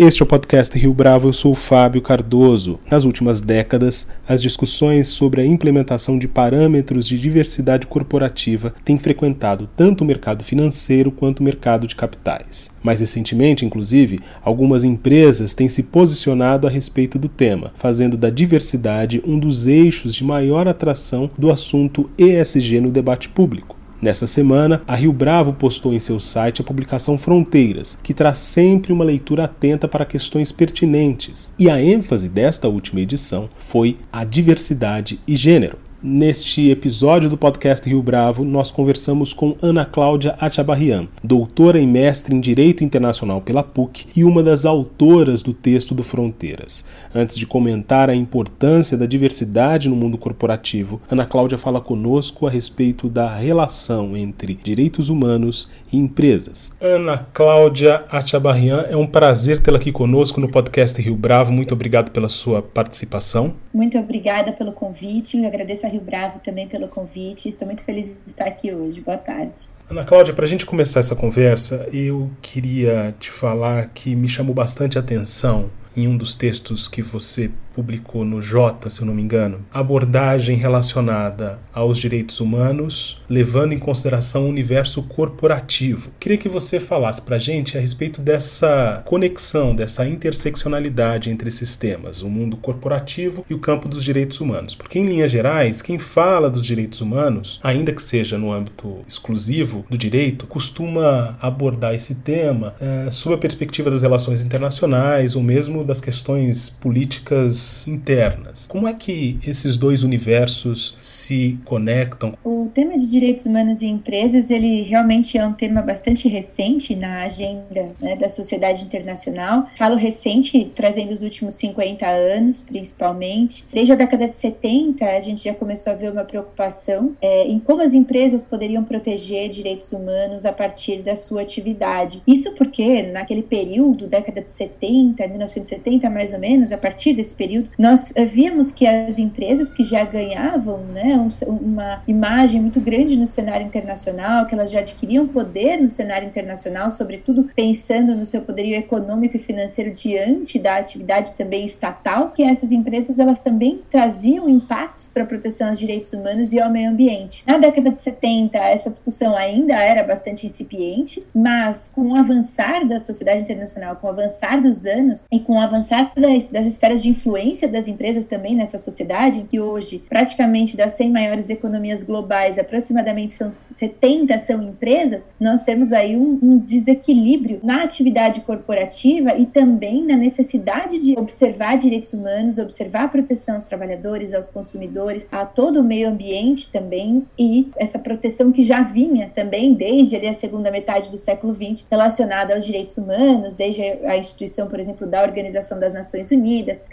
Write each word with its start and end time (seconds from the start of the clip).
Este 0.00 0.22
é 0.22 0.24
o 0.24 0.28
podcast 0.28 0.78
Rio 0.78 0.94
Bravo, 0.94 1.26
eu 1.26 1.32
sou 1.32 1.50
o 1.50 1.56
Fábio 1.56 2.00
Cardoso. 2.00 2.78
Nas 2.88 3.02
últimas 3.02 3.40
décadas, 3.40 4.06
as 4.28 4.40
discussões 4.40 5.08
sobre 5.08 5.40
a 5.40 5.44
implementação 5.44 6.16
de 6.16 6.28
parâmetros 6.28 7.04
de 7.04 7.18
diversidade 7.18 7.84
corporativa 7.84 8.72
têm 8.84 8.96
frequentado 8.96 9.68
tanto 9.76 10.04
o 10.04 10.06
mercado 10.06 10.44
financeiro 10.44 11.10
quanto 11.10 11.40
o 11.40 11.42
mercado 11.42 11.84
de 11.84 11.96
capitais. 11.96 12.70
Mais 12.80 13.00
recentemente, 13.00 13.66
inclusive, 13.66 14.20
algumas 14.40 14.84
empresas 14.84 15.52
têm 15.52 15.68
se 15.68 15.82
posicionado 15.82 16.68
a 16.68 16.70
respeito 16.70 17.18
do 17.18 17.28
tema, 17.28 17.72
fazendo 17.76 18.16
da 18.16 18.30
diversidade 18.30 19.20
um 19.26 19.36
dos 19.36 19.66
eixos 19.66 20.14
de 20.14 20.22
maior 20.22 20.68
atração 20.68 21.28
do 21.36 21.50
assunto 21.50 22.08
ESG 22.16 22.80
no 22.80 22.92
debate 22.92 23.28
público. 23.28 23.77
Nessa 24.00 24.28
semana, 24.28 24.80
a 24.86 24.94
Rio 24.94 25.12
Bravo 25.12 25.52
postou 25.52 25.92
em 25.92 25.98
seu 25.98 26.20
site 26.20 26.60
a 26.60 26.64
publicação 26.64 27.18
Fronteiras, 27.18 27.98
que 28.00 28.14
traz 28.14 28.38
sempre 28.38 28.92
uma 28.92 29.04
leitura 29.04 29.44
atenta 29.44 29.88
para 29.88 30.04
questões 30.06 30.52
pertinentes. 30.52 31.52
E 31.58 31.68
a 31.68 31.82
ênfase 31.82 32.28
desta 32.28 32.68
última 32.68 33.00
edição 33.00 33.48
foi 33.56 33.98
a 34.12 34.24
diversidade 34.24 35.18
e 35.26 35.34
gênero. 35.34 35.87
Neste 36.00 36.70
episódio 36.70 37.28
do 37.28 37.36
podcast 37.36 37.88
Rio 37.88 38.00
Bravo, 38.00 38.44
nós 38.44 38.70
conversamos 38.70 39.32
com 39.32 39.56
Ana 39.60 39.84
Cláudia 39.84 40.36
Achabarrian, 40.38 41.08
doutora 41.24 41.80
e 41.80 41.86
mestre 41.88 42.32
em 42.32 42.38
Direito 42.38 42.84
Internacional 42.84 43.40
pela 43.40 43.64
PUC 43.64 44.06
e 44.14 44.22
uma 44.22 44.40
das 44.40 44.64
autoras 44.64 45.42
do 45.42 45.52
texto 45.52 45.96
do 45.96 46.04
Fronteiras. 46.04 46.84
Antes 47.12 47.36
de 47.36 47.44
comentar 47.44 48.08
a 48.08 48.14
importância 48.14 48.96
da 48.96 49.06
diversidade 49.06 49.88
no 49.88 49.96
mundo 49.96 50.16
corporativo, 50.16 51.00
Ana 51.10 51.26
Cláudia 51.26 51.58
fala 51.58 51.80
conosco 51.80 52.46
a 52.46 52.50
respeito 52.50 53.08
da 53.08 53.34
relação 53.34 54.16
entre 54.16 54.54
direitos 54.54 55.08
humanos 55.08 55.68
e 55.92 55.96
empresas. 55.96 56.70
Ana 56.80 57.26
Cláudia 57.34 58.04
Achabarrian, 58.08 58.84
é 58.88 58.96
um 58.96 59.06
prazer 59.06 59.58
tê-la 59.58 59.78
aqui 59.78 59.90
conosco 59.90 60.40
no 60.40 60.48
podcast 60.48 61.02
Rio 61.02 61.16
Bravo. 61.16 61.52
Muito 61.52 61.74
obrigado 61.74 62.12
pela 62.12 62.28
sua 62.28 62.62
participação. 62.62 63.52
Muito 63.74 63.98
obrigada 63.98 64.52
pelo 64.52 64.70
convite. 64.70 65.36
Eu 65.36 65.46
agradeço 65.46 65.87
Rio 65.88 66.00
Bravo 66.00 66.40
também 66.44 66.68
pelo 66.68 66.88
convite. 66.88 67.48
Estou 67.48 67.66
muito 67.66 67.84
feliz 67.84 68.20
de 68.24 68.30
estar 68.30 68.44
aqui 68.44 68.72
hoje. 68.72 69.00
Boa 69.00 69.18
tarde. 69.18 69.68
Ana 69.90 70.04
Cláudia, 70.04 70.34
para 70.34 70.44
a 70.44 70.48
gente 70.48 70.66
começar 70.66 71.00
essa 71.00 71.16
conversa, 71.16 71.88
eu 71.92 72.30
queria 72.42 73.14
te 73.18 73.30
falar 73.30 73.88
que 73.94 74.14
me 74.14 74.28
chamou 74.28 74.54
bastante 74.54 74.98
atenção 74.98 75.70
em 75.96 76.06
um 76.06 76.16
dos 76.16 76.34
textos 76.34 76.86
que 76.86 77.00
você 77.00 77.50
publicou 77.78 78.24
no 78.24 78.42
Jota, 78.42 78.90
se 78.90 79.02
eu 79.02 79.06
não 79.06 79.14
me 79.14 79.22
engano, 79.22 79.60
abordagem 79.72 80.56
relacionada 80.56 81.60
aos 81.72 81.96
direitos 81.96 82.40
humanos, 82.40 83.22
levando 83.30 83.72
em 83.72 83.78
consideração 83.78 84.46
o 84.46 84.48
universo 84.48 85.00
corporativo. 85.04 86.10
Queria 86.18 86.36
que 86.36 86.48
você 86.48 86.80
falasse 86.80 87.22
para 87.22 87.36
a 87.36 87.38
gente 87.38 87.78
a 87.78 87.80
respeito 87.80 88.20
dessa 88.20 89.00
conexão, 89.06 89.76
dessa 89.76 90.04
interseccionalidade 90.08 91.30
entre 91.30 91.50
esses 91.50 91.76
temas, 91.76 92.20
o 92.20 92.28
mundo 92.28 92.56
corporativo 92.56 93.46
e 93.48 93.54
o 93.54 93.60
campo 93.60 93.88
dos 93.88 94.02
direitos 94.02 94.40
humanos. 94.40 94.74
Porque, 94.74 94.98
em 94.98 95.06
linhas 95.06 95.30
gerais, 95.30 95.80
quem 95.80 96.00
fala 96.00 96.50
dos 96.50 96.66
direitos 96.66 97.00
humanos, 97.00 97.60
ainda 97.62 97.92
que 97.92 98.02
seja 98.02 98.36
no 98.36 98.50
âmbito 98.52 99.04
exclusivo 99.06 99.86
do 99.88 99.96
direito, 99.96 100.48
costuma 100.48 101.38
abordar 101.40 101.94
esse 101.94 102.16
tema 102.16 102.74
é, 102.80 103.08
sob 103.08 103.36
a 103.36 103.38
perspectiva 103.38 103.88
das 103.88 104.02
relações 104.02 104.42
internacionais 104.42 105.36
ou 105.36 105.44
mesmo 105.44 105.84
das 105.84 106.00
questões 106.00 106.68
políticas 106.68 107.67
internas. 107.86 108.66
Como 108.66 108.86
é 108.86 108.94
que 108.94 109.38
esses 109.46 109.76
dois 109.76 110.02
universos 110.02 110.96
se 111.00 111.58
conectam? 111.64 112.34
O 112.44 112.70
tema 112.74 112.96
de 112.96 113.10
direitos 113.10 113.46
humanos 113.46 113.82
e 113.82 113.86
empresas, 113.86 114.50
ele 114.50 114.82
realmente 114.82 115.36
é 115.36 115.46
um 115.46 115.52
tema 115.52 115.82
bastante 115.82 116.28
recente 116.28 116.94
na 116.94 117.22
agenda 117.22 117.92
né, 118.00 118.16
da 118.16 118.28
sociedade 118.28 118.84
internacional. 118.84 119.68
Falo 119.76 119.96
recente, 119.96 120.70
trazendo 120.74 121.12
os 121.12 121.22
últimos 121.22 121.54
50 121.54 122.06
anos, 122.06 122.60
principalmente. 122.60 123.64
Desde 123.72 123.92
a 123.92 123.96
década 123.96 124.26
de 124.26 124.34
70, 124.34 125.04
a 125.04 125.20
gente 125.20 125.44
já 125.44 125.54
começou 125.54 125.92
a 125.92 125.96
ver 125.96 126.10
uma 126.10 126.24
preocupação 126.24 127.16
é, 127.20 127.46
em 127.46 127.58
como 127.58 127.82
as 127.82 127.94
empresas 127.94 128.44
poderiam 128.44 128.84
proteger 128.84 129.48
direitos 129.48 129.92
humanos 129.92 130.44
a 130.44 130.52
partir 130.52 131.02
da 131.02 131.16
sua 131.16 131.42
atividade. 131.42 132.22
Isso 132.26 132.54
porque, 132.54 133.02
naquele 133.02 133.42
período, 133.42 134.06
década 134.06 134.40
de 134.40 134.50
70, 134.50 135.26
1970 135.26 136.10
mais 136.10 136.32
ou 136.32 136.38
menos, 136.38 136.72
a 136.72 136.78
partir 136.78 137.12
desse 137.12 137.34
período, 137.34 137.47
período, 137.48 137.70
nós 137.78 138.14
eh, 138.14 138.26
víamos 138.26 138.72
que 138.72 138.86
as 138.86 139.18
empresas 139.18 139.70
que 139.70 139.82
já 139.82 140.04
ganhavam 140.04 140.78
né, 140.84 141.16
um, 141.16 141.52
uma 141.54 142.02
imagem 142.06 142.60
muito 142.60 142.78
grande 142.78 143.16
no 143.16 143.26
cenário 143.26 143.66
internacional, 143.66 144.44
que 144.44 144.54
elas 144.54 144.70
já 144.70 144.80
adquiriam 144.80 145.26
poder 145.26 145.78
no 145.78 145.88
cenário 145.88 146.28
internacional, 146.28 146.90
sobretudo 146.90 147.48
pensando 147.56 148.14
no 148.14 148.24
seu 148.26 148.42
poderio 148.42 148.76
econômico 148.76 149.36
e 149.36 149.40
financeiro 149.40 149.90
diante 149.90 150.58
da 150.58 150.76
atividade 150.76 151.32
também 151.34 151.64
estatal, 151.64 152.32
que 152.32 152.42
essas 152.42 152.70
empresas 152.70 153.18
elas 153.18 153.40
também 153.40 153.80
traziam 153.90 154.46
impactos 154.48 155.08
para 155.08 155.22
a 155.22 155.26
proteção 155.26 155.68
aos 155.68 155.78
direitos 155.78 156.12
humanos 156.12 156.52
e 156.52 156.60
ao 156.60 156.70
meio 156.70 156.90
ambiente. 156.90 157.42
Na 157.46 157.56
década 157.56 157.90
de 157.90 157.98
70, 157.98 158.58
essa 158.58 158.90
discussão 158.90 159.34
ainda 159.34 159.74
era 159.74 160.04
bastante 160.04 160.46
incipiente, 160.46 161.24
mas 161.34 161.90
com 161.94 162.12
o 162.12 162.14
avançar 162.14 162.86
da 162.86 162.98
sociedade 162.98 163.40
internacional, 163.40 163.96
com 163.96 164.06
o 164.06 164.10
avançar 164.10 164.60
dos 164.60 164.84
anos 164.84 165.24
e 165.32 165.40
com 165.40 165.54
o 165.54 165.60
avançar 165.60 166.12
das, 166.14 166.48
das 166.48 166.66
esferas 166.66 167.02
de 167.02 167.08
influência 167.08 167.37
influência 167.38 167.68
das 167.68 167.88
empresas 167.88 168.26
também 168.26 168.54
nessa 168.54 168.78
sociedade, 168.78 169.46
que 169.50 169.60
hoje 169.60 170.02
praticamente 170.08 170.76
das 170.76 170.92
100 170.92 171.10
maiores 171.10 171.50
economias 171.50 172.02
globais, 172.02 172.58
aproximadamente 172.58 173.34
são 173.34 173.50
70 173.52 174.38
são 174.38 174.62
empresas, 174.62 175.26
nós 175.40 175.62
temos 175.62 175.92
aí 175.92 176.16
um, 176.16 176.38
um 176.42 176.58
desequilíbrio 176.58 177.60
na 177.62 177.82
atividade 177.82 178.40
corporativa 178.42 179.36
e 179.36 179.46
também 179.46 180.04
na 180.04 180.16
necessidade 180.16 180.98
de 180.98 181.18
observar 181.18 181.76
direitos 181.76 182.12
humanos, 182.12 182.58
observar 182.58 183.04
a 183.04 183.08
proteção 183.08 183.56
aos 183.56 183.66
trabalhadores, 183.66 184.34
aos 184.34 184.48
consumidores, 184.48 185.26
a 185.30 185.44
todo 185.44 185.80
o 185.80 185.84
meio 185.84 186.08
ambiente 186.08 186.70
também 186.70 187.26
e 187.38 187.68
essa 187.76 187.98
proteção 187.98 188.52
que 188.52 188.62
já 188.62 188.82
vinha 188.82 189.30
também 189.34 189.74
desde 189.74 190.16
ali 190.16 190.28
a 190.28 190.32
segunda 190.32 190.70
metade 190.70 191.10
do 191.10 191.16
século 191.16 191.54
XX 191.54 191.86
relacionada 191.90 192.54
aos 192.54 192.64
direitos 192.64 192.96
humanos, 192.98 193.54
desde 193.54 193.82
a 193.82 194.16
instituição, 194.16 194.68
por 194.68 194.78
exemplo, 194.78 195.06
da 195.06 195.22
Organização 195.22 195.78
das 195.78 195.94
Nações 195.94 196.30
Unidas, 196.30 196.84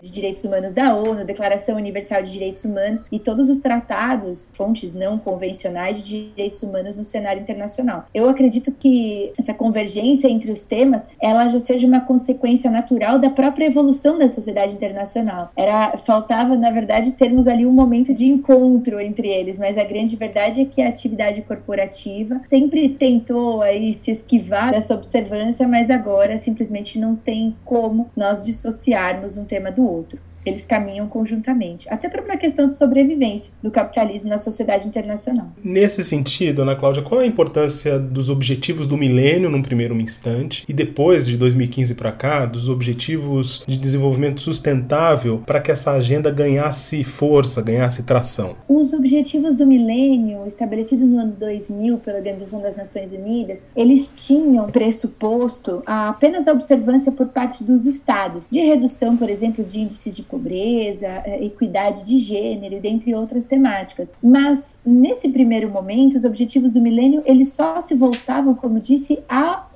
de 0.00 0.10
Direitos 0.10 0.44
Humanos 0.44 0.72
da 0.74 0.94
ONU, 0.94 1.24
Declaração 1.24 1.76
Universal 1.76 2.22
de 2.22 2.32
Direitos 2.32 2.64
Humanos 2.64 3.04
e 3.10 3.18
todos 3.18 3.48
os 3.48 3.58
tratados, 3.58 4.52
fontes 4.56 4.94
não 4.94 5.18
convencionais 5.18 6.02
de 6.02 6.30
direitos 6.30 6.62
humanos 6.62 6.96
no 6.96 7.04
cenário 7.04 7.42
internacional. 7.42 8.06
Eu 8.14 8.28
acredito 8.28 8.72
que 8.72 9.32
essa 9.38 9.54
convergência 9.54 10.28
entre 10.28 10.50
os 10.50 10.64
temas, 10.64 11.06
ela 11.20 11.46
já 11.48 11.58
seja 11.58 11.86
uma 11.86 12.00
consequência 12.00 12.70
natural 12.70 13.18
da 13.18 13.30
própria 13.30 13.66
evolução 13.66 14.18
da 14.18 14.28
sociedade 14.28 14.74
internacional. 14.74 15.50
Era 15.56 15.96
faltava, 15.96 16.56
na 16.56 16.70
verdade, 16.70 17.12
termos 17.12 17.46
ali 17.46 17.66
um 17.66 17.72
momento 17.72 18.12
de 18.12 18.26
encontro 18.26 19.00
entre 19.00 19.28
eles, 19.28 19.58
mas 19.58 19.78
a 19.78 19.84
grande 19.84 20.16
verdade 20.16 20.60
é 20.60 20.64
que 20.64 20.82
a 20.82 20.88
atividade 20.88 21.42
corporativa 21.42 22.40
sempre 22.44 22.88
tentou 22.88 23.62
aí 23.62 23.92
se 23.94 24.10
esquivar 24.10 24.70
dessa 24.72 24.94
observância, 24.94 25.66
mas 25.66 25.90
agora 25.90 26.36
simplesmente 26.38 26.98
não 26.98 27.14
tem 27.14 27.56
como 27.64 28.10
nós 28.16 28.44
dissociarmos 28.44 29.36
um 29.36 29.44
tema 29.44 29.67
do 29.70 29.84
outro 29.84 30.20
eles 30.48 30.66
caminham 30.66 31.06
conjuntamente, 31.06 31.88
até 31.90 32.08
para 32.08 32.22
uma 32.22 32.36
questão 32.36 32.66
de 32.66 32.76
sobrevivência 32.76 33.52
do 33.62 33.70
capitalismo 33.70 34.30
na 34.30 34.38
sociedade 34.38 34.86
internacional. 34.86 35.48
Nesse 35.62 36.02
sentido, 36.02 36.62
Ana 36.62 36.76
Cláudia, 36.76 37.02
qual 37.02 37.20
é 37.20 37.24
a 37.24 37.26
importância 37.26 37.98
dos 37.98 38.28
objetivos 38.30 38.86
do 38.86 38.96
milênio 38.96 39.50
num 39.50 39.62
primeiro 39.62 39.98
instante 40.00 40.64
e 40.68 40.72
depois 40.72 41.26
de 41.26 41.36
2015 41.36 41.94
para 41.94 42.12
cá, 42.12 42.46
dos 42.46 42.68
objetivos 42.68 43.62
de 43.66 43.76
desenvolvimento 43.76 44.40
sustentável 44.40 45.42
para 45.44 45.60
que 45.60 45.70
essa 45.70 45.92
agenda 45.92 46.30
ganhasse 46.30 47.04
força, 47.04 47.62
ganhasse 47.62 48.02
tração? 48.02 48.56
Os 48.68 48.92
objetivos 48.92 49.54
do 49.54 49.66
milênio 49.66 50.46
estabelecidos 50.46 51.08
no 51.08 51.18
ano 51.18 51.32
2000 51.38 51.98
pela 51.98 52.18
Organização 52.18 52.60
das 52.60 52.76
Nações 52.76 53.12
Unidas, 53.12 53.62
eles 53.76 54.26
tinham 54.26 54.70
pressuposto 54.70 55.82
apenas 55.86 56.48
a 56.48 56.52
observância 56.52 57.12
por 57.12 57.28
parte 57.28 57.64
dos 57.64 57.86
estados 57.86 58.46
de 58.50 58.60
redução, 58.60 59.16
por 59.16 59.28
exemplo, 59.28 59.64
de 59.64 59.80
índices 59.80 60.16
de 60.16 60.22
pobreza, 60.38 61.08
é, 61.24 61.44
equidade 61.44 62.04
de 62.04 62.18
gênero, 62.18 62.80
dentre 62.80 63.14
outras 63.14 63.46
temáticas. 63.46 64.12
Mas 64.22 64.78
nesse 64.86 65.30
primeiro 65.30 65.68
momento, 65.68 66.14
os 66.14 66.24
objetivos 66.24 66.72
do 66.72 66.80
milênio 66.80 67.22
eles 67.26 67.52
só 67.52 67.80
se 67.80 67.94
voltavam, 67.94 68.54
como 68.54 68.80
disse, 68.80 69.18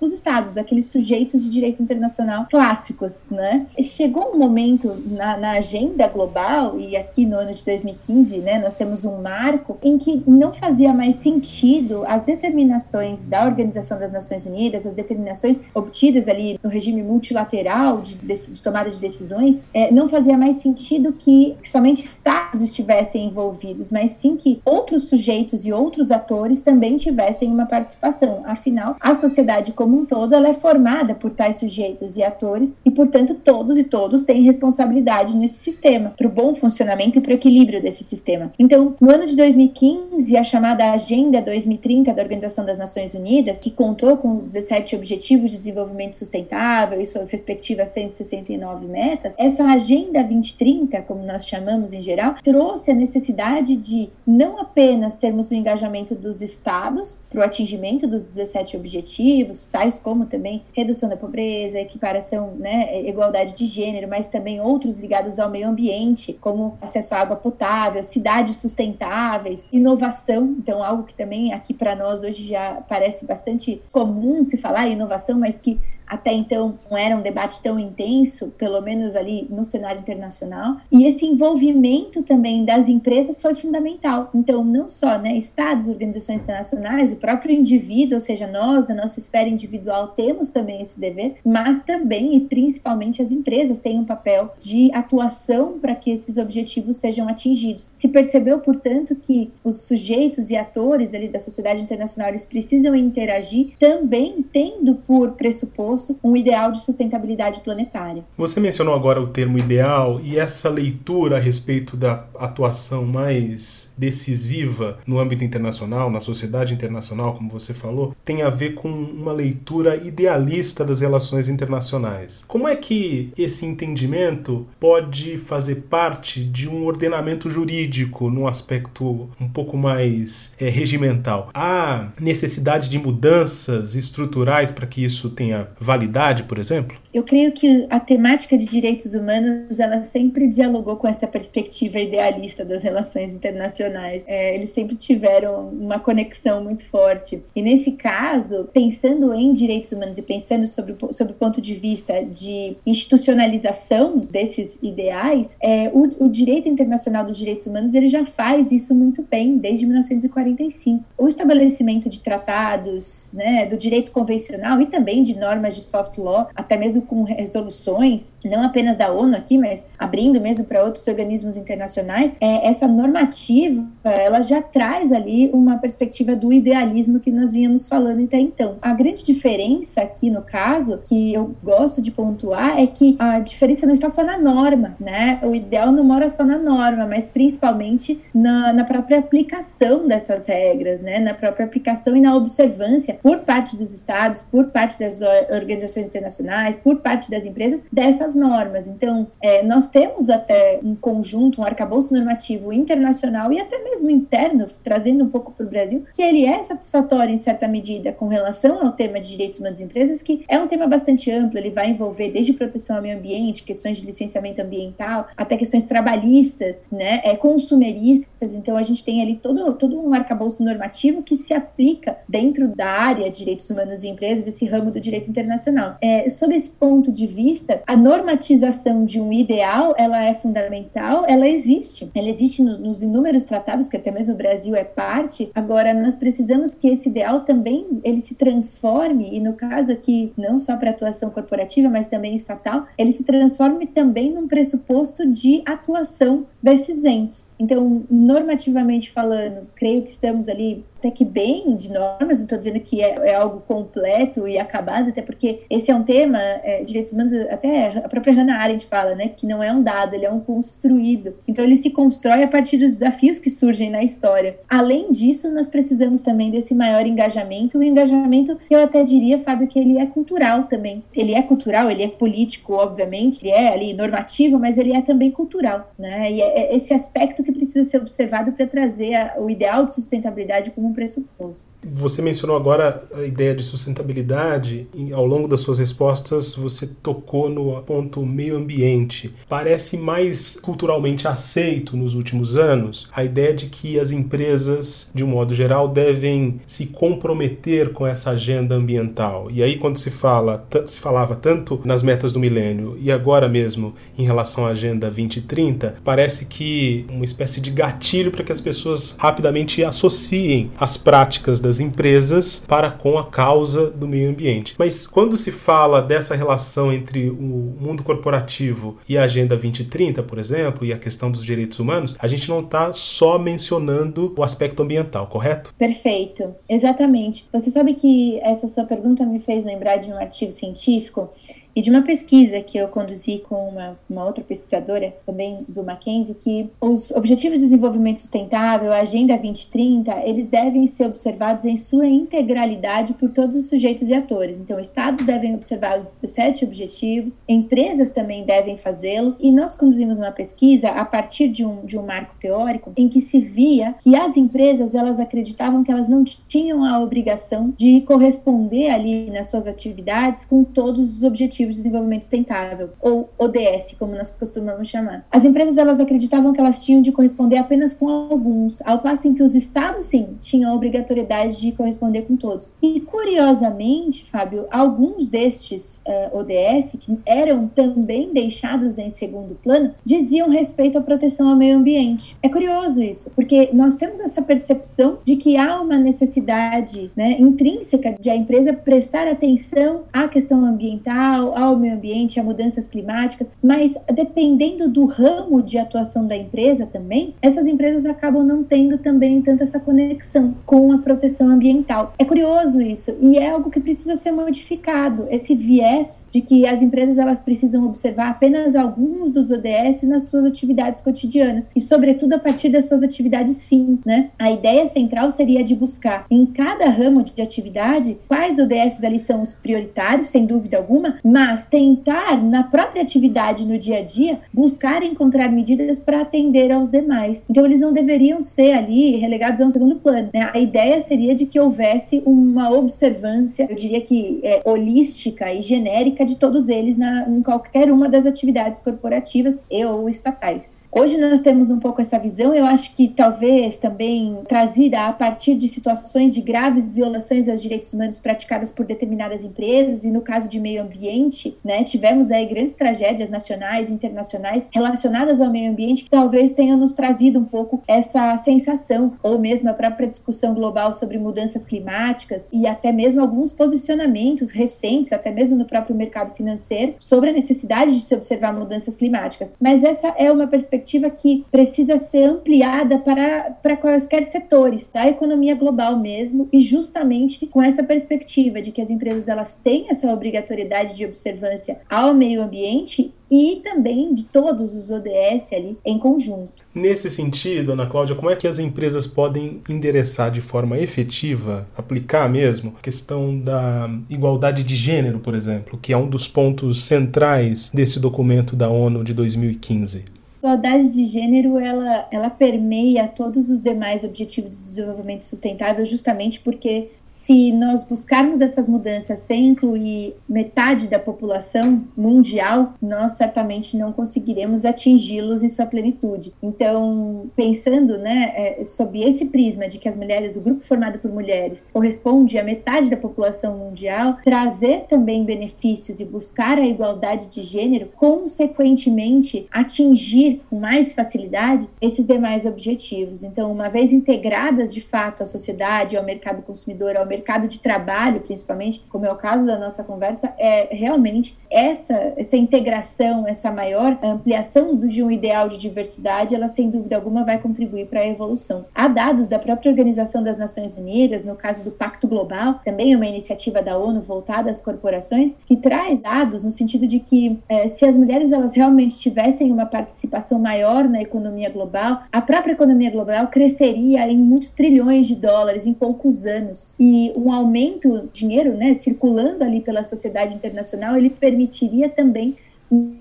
aos 0.02 0.12
estados, 0.12 0.56
aqueles 0.56 0.86
sujeitos 0.86 1.44
de 1.44 1.50
direito 1.50 1.82
internacional 1.82 2.46
clássicos, 2.50 3.24
né? 3.30 3.66
Chegou 3.80 4.34
um 4.34 4.38
momento 4.38 5.02
na, 5.06 5.36
na 5.36 5.50
agenda 5.52 6.06
global 6.08 6.78
e 6.78 6.96
aqui 6.96 7.24
no 7.24 7.36
ano 7.36 7.54
de 7.54 7.64
2015, 7.64 8.38
né, 8.38 8.58
nós 8.58 8.74
temos 8.74 9.04
um 9.04 9.20
marco 9.20 9.78
em 9.82 9.96
que 9.98 10.22
não 10.26 10.52
fazia 10.52 10.92
mais 10.92 11.16
sentido 11.16 12.04
as 12.06 12.22
determinações 12.22 13.24
da 13.24 13.44
Organização 13.44 13.98
das 13.98 14.12
Nações 14.12 14.46
Unidas, 14.46 14.86
as 14.86 14.94
determinações 14.94 15.58
obtidas 15.74 16.28
ali 16.28 16.58
no 16.62 16.70
regime 16.70 17.02
multilateral 17.02 18.00
de, 18.00 18.16
de, 18.16 18.52
de 18.52 18.62
tomada 18.62 18.90
de 18.90 18.98
decisões, 18.98 19.58
é, 19.72 19.92
não 19.92 20.08
fazia 20.08 20.36
mais 20.36 20.56
sentido 20.56 21.12
que, 21.12 21.56
que 21.62 21.68
somente 21.68 22.04
estados 22.04 22.60
estivessem 22.60 23.26
envolvidos, 23.26 23.92
mas 23.92 24.12
sim 24.12 24.36
que 24.36 24.60
outros 24.64 25.08
sujeitos 25.08 25.66
e 25.66 25.72
outros 25.72 26.10
atores 26.10 26.62
também 26.62 26.96
tivessem 26.96 27.50
uma 27.50 27.66
participação. 27.66 28.42
Afinal, 28.44 28.96
a 29.00 29.14
sociedade 29.14 29.72
como 29.72 29.91
um 29.92 30.04
todo 30.04 30.34
ela 30.34 30.48
é 30.48 30.54
formada 30.54 31.14
por 31.14 31.32
tais 31.32 31.56
sujeitos 31.56 32.16
e 32.16 32.22
atores 32.22 32.74
e, 32.84 32.90
portanto, 32.90 33.34
todos 33.34 33.76
e 33.76 33.84
todos 33.84 34.24
têm 34.24 34.42
responsabilidade 34.42 35.36
nesse 35.36 35.58
sistema, 35.58 36.14
para 36.16 36.26
o 36.26 36.30
bom 36.30 36.54
funcionamento 36.54 37.18
e 37.18 37.22
para 37.22 37.32
o 37.32 37.34
equilíbrio 37.34 37.80
desse 37.80 38.04
sistema. 38.04 38.52
Então, 38.58 38.94
no 39.00 39.10
ano 39.10 39.26
de 39.26 39.36
2015, 39.36 40.36
a 40.36 40.42
chamada 40.42 40.92
Agenda 40.92 41.40
2030 41.40 42.12
da 42.12 42.22
Organização 42.22 42.64
das 42.64 42.78
Nações 42.78 43.14
Unidas, 43.14 43.60
que 43.60 43.70
contou 43.70 44.16
com 44.16 44.36
os 44.36 44.44
17 44.44 44.96
Objetivos 44.96 45.50
de 45.50 45.58
Desenvolvimento 45.58 46.16
Sustentável 46.16 47.00
e 47.00 47.06
suas 47.06 47.30
respectivas 47.30 47.90
169 47.90 48.86
metas, 48.86 49.34
essa 49.38 49.64
Agenda 49.64 50.22
2030, 50.22 51.02
como 51.02 51.24
nós 51.24 51.46
chamamos 51.46 51.92
em 51.92 52.02
geral, 52.02 52.36
trouxe 52.42 52.90
a 52.90 52.94
necessidade 52.94 53.76
de 53.76 54.08
não 54.26 54.60
apenas 54.60 55.16
termos 55.16 55.50
o 55.50 55.54
engajamento 55.54 56.14
dos 56.14 56.40
estados 56.40 57.20
para 57.28 57.40
o 57.40 57.42
atingimento 57.42 58.06
dos 58.06 58.24
17 58.24 58.76
objetivos, 58.76 59.66
tais 59.82 59.98
como 59.98 60.26
também 60.26 60.62
redução 60.72 61.08
da 61.08 61.16
pobreza, 61.16 61.78
equiparação, 61.78 62.54
né, 62.56 63.00
igualdade 63.02 63.54
de 63.54 63.66
gênero, 63.66 64.08
mas 64.08 64.28
também 64.28 64.60
outros 64.60 64.96
ligados 64.96 65.38
ao 65.38 65.50
meio 65.50 65.68
ambiente, 65.68 66.32
como 66.40 66.78
acesso 66.80 67.14
à 67.14 67.18
água 67.18 67.36
potável, 67.36 68.02
cidades 68.02 68.56
sustentáveis, 68.56 69.66
inovação, 69.72 70.54
então 70.58 70.82
algo 70.82 71.02
que 71.02 71.14
também 71.14 71.52
aqui 71.52 71.74
para 71.74 71.96
nós 71.96 72.22
hoje 72.22 72.46
já 72.46 72.82
parece 72.88 73.26
bastante 73.26 73.82
comum 73.90 74.42
se 74.42 74.56
falar 74.56 74.86
inovação, 74.88 75.38
mas 75.38 75.58
que 75.58 75.80
até 76.12 76.30
então 76.30 76.78
não 76.90 76.98
era 76.98 77.16
um 77.16 77.22
debate 77.22 77.62
tão 77.62 77.78
intenso, 77.78 78.52
pelo 78.58 78.82
menos 78.82 79.16
ali 79.16 79.46
no 79.48 79.64
cenário 79.64 79.98
internacional. 79.98 80.76
E 80.92 81.06
esse 81.06 81.24
envolvimento 81.24 82.22
também 82.22 82.66
das 82.66 82.90
empresas 82.90 83.40
foi 83.40 83.54
fundamental. 83.54 84.28
Então, 84.34 84.62
não 84.62 84.90
só 84.90 85.18
né, 85.18 85.34
estados, 85.38 85.88
organizações 85.88 86.42
internacionais, 86.42 87.12
o 87.12 87.16
próprio 87.16 87.56
indivíduo, 87.56 88.16
ou 88.16 88.20
seja, 88.20 88.46
nós, 88.46 88.88
na 88.88 88.94
nossa 88.94 89.18
esfera 89.18 89.48
individual, 89.48 90.08
temos 90.08 90.50
também 90.50 90.82
esse 90.82 91.00
dever, 91.00 91.36
mas 91.42 91.82
também 91.82 92.36
e 92.36 92.40
principalmente 92.40 93.22
as 93.22 93.32
empresas 93.32 93.78
têm 93.78 93.98
um 93.98 94.04
papel 94.04 94.52
de 94.58 94.92
atuação 94.92 95.78
para 95.78 95.94
que 95.94 96.10
esses 96.10 96.36
objetivos 96.36 96.96
sejam 96.96 97.26
atingidos. 97.26 97.88
Se 97.90 98.08
percebeu, 98.08 98.58
portanto, 98.58 99.16
que 99.16 99.50
os 99.64 99.84
sujeitos 99.84 100.50
e 100.50 100.56
atores 100.58 101.14
ali 101.14 101.28
da 101.28 101.38
sociedade 101.38 101.80
internacional 101.80 102.28
eles 102.28 102.44
precisam 102.44 102.94
interagir 102.94 103.72
também 103.78 104.44
tendo 104.52 104.96
por 104.96 105.32
pressuposto 105.32 106.01
proposto 106.02 106.18
um 106.22 106.36
ideal 106.36 106.72
de 106.72 106.80
sustentabilidade 106.80 107.60
planetária. 107.60 108.24
Você 108.36 108.60
mencionou 108.60 108.94
agora 108.94 109.20
o 109.20 109.28
termo 109.28 109.58
ideal 109.58 110.20
e 110.22 110.38
essa 110.38 110.68
leitura 110.68 111.36
a 111.36 111.40
respeito 111.40 111.96
da 111.96 112.24
atuação 112.38 113.04
mais 113.04 113.94
decisiva 113.96 114.98
no 115.06 115.18
âmbito 115.18 115.44
internacional, 115.44 116.10
na 116.10 116.20
sociedade 116.20 116.74
internacional, 116.74 117.34
como 117.34 117.50
você 117.50 117.72
falou, 117.72 118.14
tem 118.24 118.42
a 118.42 118.50
ver 118.50 118.74
com 118.74 118.88
uma 118.88 119.32
leitura 119.32 119.96
idealista 119.96 120.84
das 120.84 121.00
relações 121.00 121.48
internacionais. 121.48 122.44
Como 122.48 122.66
é 122.66 122.74
que 122.74 123.32
esse 123.38 123.64
entendimento 123.64 124.66
pode 124.80 125.38
fazer 125.38 125.82
parte 125.88 126.42
de 126.42 126.68
um 126.68 126.84
ordenamento 126.84 127.48
jurídico 127.50 128.30
num 128.30 128.46
aspecto 128.46 129.30
um 129.40 129.48
pouco 129.48 129.76
mais 129.76 130.56
é, 130.58 130.68
regimental? 130.68 131.50
Há 131.54 132.08
necessidade 132.20 132.88
de 132.88 132.98
mudanças 132.98 133.94
estruturais 133.94 134.72
para 134.72 134.86
que 134.86 135.04
isso 135.04 135.30
tenha 135.30 135.68
validade, 135.82 136.44
por 136.44 136.58
exemplo? 136.58 136.96
Eu 137.12 137.22
creio 137.22 137.52
que 137.52 137.86
a 137.90 138.00
temática 138.00 138.56
de 138.56 138.66
direitos 138.66 139.14
humanos 139.14 139.78
ela 139.78 140.02
sempre 140.02 140.48
dialogou 140.48 140.96
com 140.96 141.06
essa 141.06 141.26
perspectiva 141.26 142.00
idealista 142.00 142.64
das 142.64 142.82
relações 142.82 143.34
internacionais. 143.34 144.24
É, 144.26 144.54
eles 144.54 144.70
sempre 144.70 144.96
tiveram 144.96 145.68
uma 145.68 145.98
conexão 145.98 146.64
muito 146.64 146.86
forte. 146.86 147.42
E 147.54 147.60
nesse 147.60 147.92
caso, 147.92 148.68
pensando 148.72 149.34
em 149.34 149.52
direitos 149.52 149.92
humanos 149.92 150.16
e 150.16 150.22
pensando 150.22 150.66
sobre, 150.66 150.96
sobre 151.10 151.34
o 151.34 151.36
ponto 151.36 151.60
de 151.60 151.74
vista 151.74 152.22
de 152.24 152.76
institucionalização 152.86 154.18
desses 154.18 154.82
ideais, 154.82 155.56
é, 155.62 155.90
o, 155.92 156.24
o 156.24 156.28
direito 156.28 156.68
internacional 156.68 157.24
dos 157.24 157.36
direitos 157.36 157.66
humanos 157.66 157.94
ele 157.94 158.08
já 158.08 158.24
faz 158.24 158.72
isso 158.72 158.94
muito 158.94 159.22
bem 159.22 159.58
desde 159.58 159.84
1945. 159.84 161.04
O 161.18 161.28
estabelecimento 161.28 162.08
de 162.08 162.20
tratados, 162.20 163.30
né, 163.34 163.66
do 163.66 163.76
direito 163.76 164.12
convencional 164.12 164.80
e 164.80 164.86
também 164.86 165.22
de 165.22 165.38
normas 165.38 165.71
de 165.74 165.82
soft 165.82 166.16
law, 166.18 166.48
até 166.54 166.76
mesmo 166.76 167.02
com 167.02 167.22
resoluções, 167.22 168.34
não 168.44 168.62
apenas 168.62 168.96
da 168.96 169.12
ONU 169.12 169.36
aqui, 169.36 169.58
mas 169.58 169.88
abrindo 169.98 170.40
mesmo 170.40 170.64
para 170.64 170.84
outros 170.84 171.06
organismos 171.06 171.56
internacionais, 171.56 172.32
é, 172.40 172.68
essa 172.68 172.86
normativa, 172.86 173.86
ela 174.04 174.40
já 174.40 174.60
traz 174.60 175.12
ali 175.12 175.50
uma 175.52 175.78
perspectiva 175.78 176.34
do 176.34 176.52
idealismo 176.52 177.20
que 177.20 177.30
nós 177.30 177.52
vínhamos 177.52 177.88
falando 177.88 178.22
até 178.24 178.38
então. 178.38 178.76
A 178.80 178.92
grande 178.92 179.24
diferença 179.24 180.00
aqui 180.00 180.30
no 180.30 180.42
caso, 180.42 180.98
que 181.04 181.32
eu 181.32 181.54
gosto 181.62 182.00
de 182.00 182.10
pontuar, 182.10 182.78
é 182.78 182.86
que 182.86 183.16
a 183.18 183.38
diferença 183.38 183.86
não 183.86 183.92
está 183.92 184.08
só 184.08 184.24
na 184.24 184.38
norma, 184.38 184.96
né? 184.98 185.38
O 185.42 185.54
ideal 185.54 185.92
não 185.92 186.04
mora 186.04 186.28
só 186.30 186.44
na 186.44 186.58
norma, 186.58 187.06
mas 187.06 187.30
principalmente 187.30 188.20
na, 188.34 188.72
na 188.72 188.84
própria 188.84 189.18
aplicação 189.18 190.06
dessas 190.06 190.46
regras, 190.46 191.00
né? 191.00 191.18
Na 191.18 191.34
própria 191.34 191.66
aplicação 191.66 192.16
e 192.16 192.20
na 192.20 192.34
observância 192.34 193.18
por 193.22 193.40
parte 193.40 193.76
dos 193.76 193.92
estados, 193.92 194.42
por 194.42 194.66
parte 194.66 194.98
das 194.98 195.20
organizações 195.62 196.08
internacionais, 196.08 196.76
por 196.76 197.00
parte 197.00 197.30
das 197.30 197.46
empresas, 197.46 197.84
dessas 197.90 198.34
normas. 198.34 198.88
Então, 198.88 199.26
é, 199.40 199.62
nós 199.62 199.88
temos 199.88 200.28
até 200.28 200.80
um 200.82 200.94
conjunto, 200.94 201.60
um 201.60 201.64
arcabouço 201.64 202.14
normativo 202.14 202.72
internacional 202.72 203.52
e 203.52 203.60
até 203.60 203.82
mesmo 203.82 204.10
interno, 204.10 204.66
trazendo 204.82 205.24
um 205.24 205.28
pouco 205.28 205.52
para 205.52 205.66
o 205.66 205.68
Brasil, 205.68 206.04
que 206.12 206.22
ele 206.22 206.44
é 206.44 206.62
satisfatório 206.62 207.32
em 207.32 207.36
certa 207.36 207.68
medida 207.68 208.12
com 208.12 208.28
relação 208.28 208.84
ao 208.84 208.92
tema 208.92 209.20
de 209.20 209.30
direitos 209.30 209.58
humanos 209.58 209.80
e 209.80 209.84
empresas, 209.84 210.22
que 210.22 210.44
é 210.48 210.58
um 210.58 210.66
tema 210.66 210.86
bastante 210.86 211.30
amplo, 211.30 211.58
ele 211.58 211.70
vai 211.70 211.90
envolver 211.90 212.30
desde 212.30 212.52
proteção 212.52 212.96
ao 212.96 213.02
meio 213.02 213.16
ambiente, 213.16 213.62
questões 213.62 213.98
de 213.98 214.06
licenciamento 214.06 214.60
ambiental, 214.60 215.28
até 215.36 215.56
questões 215.56 215.84
trabalhistas, 215.84 216.82
né, 216.90 217.20
é, 217.24 217.36
consumeristas. 217.36 218.54
Então, 218.54 218.76
a 218.76 218.82
gente 218.82 219.04
tem 219.04 219.22
ali 219.22 219.36
todo, 219.36 219.72
todo 219.74 219.98
um 219.98 220.12
arcabouço 220.12 220.64
normativo 220.64 221.22
que 221.22 221.36
se 221.36 221.54
aplica 221.54 222.16
dentro 222.28 222.68
da 222.68 222.86
área 222.86 223.30
de 223.30 223.38
direitos 223.38 223.68
humanos 223.70 224.04
e 224.04 224.08
empresas, 224.08 224.46
esse 224.46 224.66
ramo 224.66 224.90
do 224.90 225.00
direito 225.00 225.30
internacional 225.30 225.51
internacional. 225.52 225.96
É, 226.00 226.28
sob 226.28 226.54
esse 226.54 226.70
ponto 226.70 227.12
de 227.12 227.26
vista, 227.26 227.82
a 227.86 227.96
normatização 227.96 229.04
de 229.04 229.20
um 229.20 229.32
ideal, 229.32 229.94
ela 229.98 230.22
é 230.22 230.34
fundamental, 230.34 231.24
ela 231.28 231.46
existe. 231.46 232.10
Ela 232.14 232.28
existe 232.28 232.62
no, 232.62 232.78
nos 232.78 233.02
inúmeros 233.02 233.44
tratados, 233.44 233.88
que 233.88 233.96
até 233.96 234.10
mesmo 234.10 234.34
o 234.34 234.36
Brasil 234.36 234.74
é 234.74 234.84
parte. 234.84 235.50
Agora, 235.54 235.92
nós 235.94 236.16
precisamos 236.16 236.74
que 236.74 236.88
esse 236.88 237.08
ideal 237.08 237.40
também 237.40 238.00
ele 238.02 238.20
se 238.20 238.34
transforme, 238.34 239.30
e 239.32 239.40
no 239.40 239.52
caso 239.52 239.92
aqui, 239.92 240.32
não 240.36 240.58
só 240.58 240.76
para 240.76 240.90
atuação 240.90 241.30
corporativa, 241.30 241.88
mas 241.88 242.08
também 242.08 242.34
estatal, 242.34 242.86
ele 242.96 243.12
se 243.12 243.24
transforme 243.24 243.86
também 243.86 244.32
num 244.32 244.48
pressuposto 244.48 245.28
de 245.28 245.62
atuação 245.66 246.46
desses 246.62 247.04
entes. 247.04 247.52
Então, 247.58 248.02
normativamente 248.10 249.10
falando, 249.10 249.66
creio 249.74 250.02
que 250.02 250.10
estamos 250.10 250.48
ali 250.48 250.84
até 251.02 251.10
que 251.10 251.24
bem 251.24 251.74
de 251.74 251.92
normas, 251.92 252.38
não 252.38 252.44
estou 252.44 252.56
dizendo 252.56 252.78
que 252.78 253.02
é, 253.02 253.30
é, 253.30 253.34
algo 253.34 253.60
completo 253.66 254.46
e 254.46 254.56
acabado, 254.56 255.08
até 255.08 255.20
porque 255.20 255.62
esse 255.68 255.90
é 255.90 255.94
um 255.94 256.04
tema, 256.04 256.38
é, 256.38 256.80
direitos 256.84 257.10
humanos, 257.10 257.32
até 257.50 257.88
a 257.98 258.08
própria 258.08 258.32
Hannah 258.32 258.60
Arendt 258.60 258.86
fala, 258.86 259.16
né, 259.16 259.28
que 259.28 259.44
não 259.44 259.60
é 259.60 259.72
um 259.72 259.82
dado, 259.82 260.14
ele 260.14 260.24
é 260.24 260.30
um 260.30 260.38
construído. 260.38 261.34
Então 261.48 261.64
ele 261.64 261.74
se 261.74 261.90
constrói 261.90 262.44
a 262.44 262.48
partir 262.48 262.76
dos 262.76 262.92
desafios 262.92 263.40
que 263.40 263.50
surgem 263.50 263.90
na 263.90 264.04
história. 264.04 264.56
Além 264.68 265.10
disso, 265.10 265.52
nós 265.52 265.66
precisamos 265.66 266.20
também 266.20 266.52
desse 266.52 266.72
maior 266.72 267.04
engajamento, 267.04 267.78
o 267.78 267.82
engajamento, 267.82 268.56
eu 268.70 268.80
até 268.80 269.02
diria, 269.02 269.40
Fábio, 269.40 269.66
que 269.66 269.80
ele 269.80 269.98
é 269.98 270.06
cultural 270.06 270.64
também. 270.64 271.02
Ele 271.12 271.34
é 271.34 271.42
cultural, 271.42 271.90
ele 271.90 272.04
é 272.04 272.08
político, 272.08 272.74
obviamente, 272.74 273.40
ele 273.42 273.50
é 273.50 273.72
ali 273.72 273.92
normativo, 273.92 274.56
mas 274.56 274.78
ele 274.78 274.94
é 274.94 275.02
também 275.02 275.32
cultural, 275.32 275.92
né, 275.98 276.30
e 276.30 276.40
é, 276.40 276.60
é 276.60 276.76
esse 276.76 276.94
aspecto 276.94 277.42
que 277.42 277.50
precisa 277.50 277.88
ser 277.88 277.98
observado 277.98 278.52
para 278.52 278.66
trazer 278.66 279.14
a, 279.14 279.34
o 279.38 279.50
ideal 279.50 279.84
de 279.84 279.94
sustentabilidade 279.94 280.70
como 280.70 280.91
pressuposto. 280.92 281.64
Você 281.84 282.22
mencionou 282.22 282.56
agora 282.56 283.04
a 283.12 283.22
ideia 283.22 283.54
de 283.54 283.62
sustentabilidade 283.64 284.86
e 284.94 285.12
ao 285.12 285.26
longo 285.26 285.48
das 285.48 285.60
suas 285.60 285.80
respostas 285.80 286.54
você 286.54 286.86
tocou 286.86 287.48
no 287.48 287.80
ponto 287.82 288.24
meio 288.24 288.56
ambiente. 288.56 289.34
Parece 289.48 289.96
mais 289.96 290.56
culturalmente 290.60 291.26
aceito 291.26 291.96
nos 291.96 292.14
últimos 292.14 292.56
anos 292.56 293.08
a 293.12 293.24
ideia 293.24 293.52
de 293.52 293.66
que 293.66 293.98
as 293.98 294.12
empresas, 294.12 295.10
de 295.12 295.24
um 295.24 295.26
modo 295.26 295.54
geral, 295.54 295.88
devem 295.88 296.60
se 296.66 296.86
comprometer 296.86 297.92
com 297.92 298.06
essa 298.06 298.30
agenda 298.30 298.76
ambiental. 298.76 299.50
E 299.50 299.60
aí 299.62 299.76
quando 299.76 299.98
se 299.98 300.10
fala, 300.10 300.66
se 300.86 301.00
falava 301.00 301.34
tanto 301.34 301.80
nas 301.84 302.02
metas 302.02 302.32
do 302.32 302.38
milênio 302.38 302.96
e 303.00 303.10
agora 303.10 303.48
mesmo 303.48 303.94
em 304.16 304.24
relação 304.24 304.64
à 304.64 304.68
agenda 304.68 305.08
2030, 305.08 305.96
parece 306.04 306.22
parece 306.22 306.46
que 306.46 307.04
uma 307.10 307.24
espécie 307.24 307.60
de 307.60 307.70
gatilho 307.70 308.30
para 308.30 308.44
que 308.44 308.52
as 308.52 308.60
pessoas 308.60 309.16
rapidamente 309.18 309.82
associem 309.84 310.70
as 310.82 310.96
práticas 310.96 311.60
das 311.60 311.78
empresas 311.78 312.64
para 312.66 312.90
com 312.90 313.16
a 313.16 313.30
causa 313.30 313.88
do 313.88 314.08
meio 314.08 314.28
ambiente. 314.28 314.74
Mas 314.76 315.06
quando 315.06 315.36
se 315.36 315.52
fala 315.52 316.02
dessa 316.02 316.34
relação 316.34 316.92
entre 316.92 317.30
o 317.30 317.76
mundo 317.80 318.02
corporativo 318.02 318.96
e 319.08 319.16
a 319.16 319.22
Agenda 319.22 319.54
2030, 319.54 320.24
por 320.24 320.40
exemplo, 320.40 320.84
e 320.84 320.92
a 320.92 320.98
questão 320.98 321.30
dos 321.30 321.44
direitos 321.44 321.78
humanos, 321.78 322.16
a 322.18 322.26
gente 322.26 322.48
não 322.48 322.58
está 322.58 322.92
só 322.92 323.38
mencionando 323.38 324.34
o 324.36 324.42
aspecto 324.42 324.82
ambiental, 324.82 325.28
correto? 325.28 325.72
Perfeito, 325.78 326.52
exatamente. 326.68 327.46
Você 327.52 327.70
sabe 327.70 327.94
que 327.94 328.40
essa 328.40 328.66
sua 328.66 328.82
pergunta 328.84 329.24
me 329.24 329.38
fez 329.38 329.64
lembrar 329.64 329.98
de 329.98 330.10
um 330.10 330.16
artigo 330.16 330.50
científico 330.50 331.30
e 331.74 331.80
de 331.80 331.90
uma 331.90 332.02
pesquisa 332.02 332.60
que 332.60 332.78
eu 332.78 332.88
conduzi 332.88 333.42
com 333.48 333.68
uma, 333.68 333.98
uma 334.08 334.24
outra 334.24 334.44
pesquisadora, 334.44 335.14
também 335.24 335.64
do 335.68 335.82
Mackenzie, 335.82 336.34
que 336.34 336.70
os 336.80 337.10
Objetivos 337.12 337.58
de 337.58 337.66
Desenvolvimento 337.66 338.20
Sustentável, 338.20 338.92
a 338.92 338.98
Agenda 338.98 339.36
2030, 339.36 340.22
eles 340.24 340.48
devem 340.48 340.86
ser 340.86 341.06
observados 341.06 341.64
em 341.64 341.76
sua 341.76 342.06
integralidade 342.06 343.14
por 343.14 343.30
todos 343.30 343.56
os 343.56 343.68
sujeitos 343.68 344.08
e 344.08 344.14
atores. 344.14 344.58
Então, 344.58 344.78
estados 344.78 345.24
devem 345.24 345.54
observar 345.54 345.98
os 345.98 346.06
17 346.06 346.64
objetivos, 346.64 347.38
empresas 347.48 348.10
também 348.10 348.44
devem 348.44 348.76
fazê-lo, 348.76 349.36
e 349.40 349.50
nós 349.50 349.74
conduzimos 349.74 350.18
uma 350.18 350.32
pesquisa 350.32 350.90
a 350.90 351.04
partir 351.04 351.48
de 351.48 351.64
um, 351.64 351.84
de 351.84 351.98
um 351.98 352.04
marco 352.04 352.34
teórico 352.38 352.92
em 352.96 353.08
que 353.08 353.20
se 353.20 353.40
via 353.40 353.94
que 354.00 354.14
as 354.14 354.36
empresas, 354.36 354.94
elas 354.94 355.18
acreditavam 355.18 355.82
que 355.82 355.90
elas 355.90 356.08
não 356.08 356.24
tinham 356.24 356.84
a 356.84 357.00
obrigação 357.00 357.72
de 357.76 358.00
corresponder 358.02 358.90
ali 358.90 359.30
nas 359.30 359.48
suas 359.48 359.66
atividades 359.66 360.44
com 360.44 360.64
todos 360.64 361.16
os 361.16 361.22
objetivos 361.22 361.61
Objetivos 361.62 361.76
de 361.76 361.82
Desenvolvimento 361.82 362.22
Sustentável, 362.22 362.90
ou 363.00 363.30
ODS, 363.38 363.96
como 363.98 364.14
nós 364.14 364.30
costumamos 364.30 364.88
chamar. 364.88 365.24
As 365.30 365.44
empresas 365.44 365.78
elas 365.78 366.00
acreditavam 366.00 366.52
que 366.52 366.60
elas 366.60 366.84
tinham 366.84 367.00
de 367.00 367.12
corresponder 367.12 367.56
apenas 367.56 367.94
com 367.94 368.08
alguns, 368.08 368.82
ao 368.82 368.98
passo 368.98 369.28
em 369.28 369.34
que 369.34 369.42
os 369.42 369.54
estados, 369.54 370.06
sim, 370.06 370.36
tinham 370.40 370.72
a 370.72 370.74
obrigatoriedade 370.74 371.60
de 371.60 371.72
corresponder 371.72 372.22
com 372.22 372.36
todos. 372.36 372.72
E, 372.82 373.00
curiosamente, 373.00 374.28
Fábio, 374.30 374.66
alguns 374.70 375.28
destes 375.28 375.98
uh, 375.98 376.10
eh, 376.10 376.30
ODS, 376.32 376.96
que 377.00 377.18
eram 377.24 377.68
também 377.68 378.32
deixados 378.32 378.98
em 378.98 379.10
segundo 379.10 379.54
plano, 379.54 379.94
diziam 380.04 380.48
respeito 380.48 380.98
à 380.98 381.00
proteção 381.00 381.48
ao 381.48 381.56
meio 381.56 381.76
ambiente. 381.76 382.36
É 382.42 382.48
curioso 382.48 383.02
isso, 383.02 383.30
porque 383.34 383.70
nós 383.72 383.96
temos 383.96 384.20
essa 384.20 384.42
percepção 384.42 385.18
de 385.24 385.36
que 385.36 385.56
há 385.56 385.80
uma 385.80 385.98
necessidade 385.98 387.10
né, 387.16 387.36
intrínseca 387.38 388.14
de 388.18 388.30
a 388.30 388.36
empresa 388.36 388.72
prestar 388.72 389.28
atenção 389.28 390.02
à 390.12 390.28
questão 390.28 390.64
ambiental, 390.64 391.51
ao 391.54 391.76
meio 391.76 391.94
ambiente, 391.94 392.40
a 392.40 392.42
mudanças 392.42 392.88
climáticas, 392.88 393.50
mas 393.62 393.96
dependendo 394.12 394.88
do 394.88 395.06
ramo 395.06 395.62
de 395.62 395.78
atuação 395.78 396.26
da 396.26 396.36
empresa 396.36 396.86
também, 396.86 397.34
essas 397.40 397.66
empresas 397.66 398.06
acabam 398.06 398.44
não 398.44 398.62
tendo 398.62 398.98
também 398.98 399.40
tanto 399.42 399.62
essa 399.62 399.80
conexão 399.80 400.54
com 400.64 400.92
a 400.92 400.98
proteção 400.98 401.48
ambiental. 401.48 402.14
É 402.18 402.24
curioso 402.24 402.80
isso 402.80 403.16
e 403.20 403.38
é 403.38 403.50
algo 403.50 403.70
que 403.70 403.80
precisa 403.80 404.16
ser 404.16 404.32
modificado. 404.32 405.26
Esse 405.30 405.54
viés 405.54 406.28
de 406.30 406.40
que 406.40 406.66
as 406.66 406.82
empresas 406.82 407.18
elas 407.18 407.40
precisam 407.40 407.86
observar 407.86 408.30
apenas 408.30 408.74
alguns 408.74 409.30
dos 409.30 409.50
ODS 409.50 410.02
nas 410.04 410.24
suas 410.24 410.44
atividades 410.44 411.00
cotidianas 411.00 411.68
e 411.74 411.80
sobretudo 411.80 412.34
a 412.34 412.38
partir 412.38 412.68
das 412.68 412.86
suas 412.86 413.02
atividades 413.02 413.64
fim, 413.64 413.98
né? 414.04 414.30
A 414.38 414.50
ideia 414.50 414.86
central 414.86 415.30
seria 415.30 415.62
de 415.62 415.74
buscar 415.74 416.26
em 416.30 416.46
cada 416.46 416.88
ramo 416.88 417.22
de 417.22 417.40
atividade 417.40 418.18
quais 418.28 418.58
ODS 418.58 419.04
ali 419.04 419.18
são 419.18 419.42
os 419.42 419.52
prioritários, 419.52 420.28
sem 420.28 420.46
dúvida 420.46 420.76
alguma, 420.76 421.18
mas 421.22 421.41
mas 421.44 421.66
tentar, 421.66 422.40
na 422.40 422.62
própria 422.62 423.02
atividade 423.02 423.66
no 423.66 423.76
dia 423.76 423.98
a 423.98 424.02
dia, 424.02 424.38
buscar 424.52 425.02
encontrar 425.02 425.50
medidas 425.50 425.98
para 425.98 426.20
atender 426.20 426.70
aos 426.70 426.88
demais. 426.88 427.44
Então, 427.50 427.66
eles 427.66 427.80
não 427.80 427.92
deveriam 427.92 428.40
ser 428.40 428.72
ali 428.72 429.16
relegados 429.16 429.60
a 429.60 429.66
um 429.66 429.70
segundo 429.70 429.96
plano. 429.96 430.30
Né? 430.32 430.48
A 430.54 430.58
ideia 430.60 431.00
seria 431.00 431.34
de 431.34 431.46
que 431.46 431.58
houvesse 431.58 432.22
uma 432.24 432.70
observância, 432.70 433.66
eu 433.68 433.74
diria 433.74 434.00
que 434.00 434.38
é, 434.44 434.62
holística 434.64 435.52
e 435.52 435.60
genérica 435.60 436.24
de 436.24 436.36
todos 436.36 436.68
eles 436.68 436.96
na, 436.96 437.28
em 437.28 437.42
qualquer 437.42 437.90
uma 437.90 438.08
das 438.08 438.24
atividades 438.24 438.80
corporativas 438.80 439.60
e 439.68 439.84
ou 439.84 440.08
estatais. 440.08 440.70
Hoje 440.94 441.16
nós 441.16 441.40
temos 441.40 441.70
um 441.70 441.78
pouco 441.78 442.02
essa 442.02 442.18
visão, 442.18 442.52
eu 442.52 442.66
acho 442.66 442.94
que 442.94 443.08
talvez 443.08 443.78
também 443.78 444.36
trazida 444.46 445.06
a 445.06 445.12
partir 445.14 445.54
de 445.54 445.66
situações 445.66 446.34
de 446.34 446.42
graves 446.42 446.92
violações 446.92 447.48
aos 447.48 447.62
direitos 447.62 447.90
humanos 447.94 448.18
praticadas 448.18 448.70
por 448.70 448.84
determinadas 448.84 449.42
empresas, 449.42 450.04
e 450.04 450.10
no 450.10 450.20
caso 450.20 450.50
de 450.50 450.60
meio 450.60 450.82
ambiente, 450.82 451.56
né, 451.64 451.82
tivemos 451.82 452.30
aí 452.30 452.44
grandes 452.44 452.74
tragédias 452.74 453.30
nacionais 453.30 453.88
e 453.88 453.94
internacionais 453.94 454.68
relacionadas 454.70 455.40
ao 455.40 455.50
meio 455.50 455.70
ambiente 455.70 456.04
que 456.04 456.10
talvez 456.10 456.52
tenham 456.52 456.76
nos 456.76 456.92
trazido 456.92 457.38
um 457.38 457.44
pouco 457.46 457.82
essa 457.88 458.36
sensação, 458.36 459.14
ou 459.22 459.38
mesmo 459.38 459.70
a 459.70 459.72
própria 459.72 460.06
discussão 460.06 460.52
global 460.52 460.92
sobre 460.92 461.16
mudanças 461.16 461.64
climáticas 461.64 462.50
e 462.52 462.66
até 462.66 462.92
mesmo 462.92 463.22
alguns 463.22 463.50
posicionamentos 463.50 464.52
recentes, 464.52 465.10
até 465.10 465.30
mesmo 465.30 465.56
no 465.56 465.64
próprio 465.64 465.96
mercado 465.96 466.36
financeiro, 466.36 466.92
sobre 466.98 467.30
a 467.30 467.32
necessidade 467.32 467.94
de 467.94 468.02
se 468.02 468.14
observar 468.14 468.52
mudanças 468.52 468.94
climáticas. 468.94 469.48
Mas 469.58 469.82
essa 469.82 470.08
é 470.18 470.30
uma 470.30 470.46
perspectiva 470.46 470.81
perspectiva 470.82 471.08
que 471.10 471.44
precisa 471.50 471.96
ser 471.96 472.24
ampliada 472.24 472.98
para, 472.98 473.52
para 473.62 473.76
quaisquer 473.76 474.24
setores 474.24 474.90
da 474.92 475.08
economia 475.08 475.54
global 475.54 475.98
mesmo, 475.98 476.48
e 476.52 476.60
justamente 476.60 477.46
com 477.46 477.62
essa 477.62 477.84
perspectiva 477.84 478.60
de 478.60 478.72
que 478.72 478.80
as 478.80 478.90
empresas 478.90 479.28
elas 479.28 479.56
têm 479.56 479.88
essa 479.88 480.12
obrigatoriedade 480.12 480.96
de 480.96 481.06
observância 481.06 481.80
ao 481.88 482.12
meio 482.12 482.42
ambiente 482.42 483.14
e 483.30 483.62
também 483.64 484.12
de 484.12 484.24
todos 484.24 484.74
os 484.74 484.90
ODS 484.90 485.54
ali 485.54 485.78
em 485.86 485.98
conjunto. 485.98 486.62
Nesse 486.74 487.08
sentido, 487.08 487.72
Ana 487.72 487.86
Cláudia, 487.86 488.14
como 488.14 488.28
é 488.28 488.36
que 488.36 488.46
as 488.46 488.58
empresas 488.58 489.06
podem 489.06 489.62
endereçar 489.70 490.30
de 490.30 490.42
forma 490.42 490.78
efetiva, 490.78 491.66
aplicar 491.74 492.28
mesmo, 492.28 492.74
a 492.78 492.82
questão 492.82 493.38
da 493.38 493.88
igualdade 494.10 494.62
de 494.62 494.76
gênero, 494.76 495.18
por 495.18 495.34
exemplo, 495.34 495.78
que 495.80 495.94
é 495.94 495.96
um 495.96 496.10
dos 496.10 496.28
pontos 496.28 496.84
centrais 496.84 497.70
desse 497.72 497.98
documento 497.98 498.54
da 498.54 498.68
ONU 498.68 499.02
de 499.02 499.14
2015? 499.14 500.04
Igualdade 500.42 500.90
de 500.90 501.04
gênero 501.04 501.56
ela, 501.56 502.08
ela 502.10 502.28
permeia 502.28 503.06
todos 503.06 503.48
os 503.48 503.60
demais 503.60 504.02
objetivos 504.02 504.56
de 504.56 504.64
desenvolvimento 504.64 505.22
sustentável, 505.22 505.86
justamente 505.86 506.40
porque 506.40 506.90
se 506.98 507.52
nós 507.52 507.84
buscarmos 507.84 508.40
essas 508.40 508.66
mudanças 508.66 509.20
sem 509.20 509.46
incluir 509.46 510.16
metade 510.28 510.88
da 510.88 510.98
população 510.98 511.84
mundial, 511.96 512.74
nós 512.82 513.12
certamente 513.12 513.76
não 513.76 513.92
conseguiremos 513.92 514.64
atingi-los 514.64 515.44
em 515.44 515.48
sua 515.48 515.64
plenitude. 515.64 516.32
Então, 516.42 517.30
pensando 517.36 517.96
né, 517.96 518.32
é, 518.34 518.64
sob 518.64 519.00
esse 519.00 519.26
prisma 519.26 519.68
de 519.68 519.78
que 519.78 519.88
as 519.88 519.94
mulheres, 519.94 520.34
o 520.34 520.40
grupo 520.40 520.64
formado 520.64 520.98
por 520.98 521.12
mulheres, 521.12 521.68
corresponde 521.72 522.36
a 522.36 522.42
metade 522.42 522.90
da 522.90 522.96
população 522.96 523.58
mundial, 523.58 524.16
trazer 524.24 524.86
também 524.88 525.24
benefícios 525.24 526.00
e 526.00 526.04
buscar 526.04 526.58
a 526.58 526.66
igualdade 526.66 527.28
de 527.28 527.42
gênero, 527.42 527.90
consequentemente 527.94 529.46
atingir 529.52 530.31
com 530.48 530.58
mais 530.58 530.92
facilidade 530.92 531.68
esses 531.80 532.06
demais 532.06 532.46
objetivos. 532.46 533.22
Então, 533.22 533.50
uma 533.50 533.68
vez 533.68 533.92
integradas 533.92 534.72
de 534.72 534.80
fato 534.80 535.22
à 535.22 535.26
sociedade, 535.26 535.96
ao 535.96 536.04
mercado 536.04 536.42
consumidor, 536.42 536.96
ao 536.96 537.06
mercado 537.06 537.48
de 537.48 537.60
trabalho, 537.60 538.20
principalmente, 538.20 538.84
como 538.88 539.06
é 539.06 539.12
o 539.12 539.16
caso 539.16 539.46
da 539.46 539.58
nossa 539.58 539.82
conversa, 539.84 540.32
é 540.38 540.68
realmente 540.70 541.36
essa, 541.50 542.12
essa 542.16 542.36
integração, 542.36 543.26
essa 543.26 543.50
maior 543.50 543.98
ampliação 544.02 544.76
de 544.76 545.02
um 545.02 545.10
ideal 545.10 545.48
de 545.48 545.58
diversidade, 545.58 546.34
ela 546.34 546.48
sem 546.48 546.70
dúvida 546.70 546.96
alguma 546.96 547.24
vai 547.24 547.38
contribuir 547.38 547.86
para 547.86 548.00
a 548.00 548.06
evolução. 548.06 548.64
Há 548.74 548.88
dados 548.88 549.28
da 549.28 549.38
própria 549.38 549.70
Organização 549.70 550.22
das 550.22 550.38
Nações 550.38 550.76
Unidas, 550.76 551.24
no 551.24 551.34
caso 551.34 551.64
do 551.64 551.70
Pacto 551.70 552.08
Global, 552.08 552.60
também 552.64 552.92
é 552.92 552.96
uma 552.96 553.06
iniciativa 553.06 553.62
da 553.62 553.76
ONU 553.76 554.00
voltada 554.00 554.50
às 554.50 554.60
corporações, 554.60 555.32
que 555.46 555.56
traz 555.56 556.00
dados 556.00 556.44
no 556.44 556.50
sentido 556.50 556.86
de 556.86 557.00
que 557.00 557.38
é, 557.48 557.68
se 557.68 557.84
as 557.84 557.96
mulheres 557.96 558.32
elas 558.32 558.54
realmente 558.54 558.98
tivessem 558.98 559.50
uma 559.50 559.66
participação 559.66 560.21
participação 560.22 560.38
maior 560.38 560.88
na 560.88 561.02
economia 561.02 561.50
global, 561.50 562.04
a 562.10 562.20
própria 562.20 562.52
economia 562.52 562.90
global 562.90 563.26
cresceria 563.26 564.08
em 564.08 564.16
muitos 564.16 564.50
trilhões 564.50 565.08
de 565.08 565.16
dólares 565.16 565.66
em 565.66 565.74
poucos 565.74 566.24
anos. 566.24 566.72
E 566.78 567.12
um 567.16 567.32
aumento 567.32 568.08
de 568.12 568.22
dinheiro, 568.22 568.56
né, 568.56 568.72
circulando 568.72 569.42
ali 569.42 569.60
pela 569.60 569.82
sociedade 569.82 570.32
internacional, 570.32 570.96
ele 570.96 571.10
permitiria 571.10 571.88
também 571.88 572.36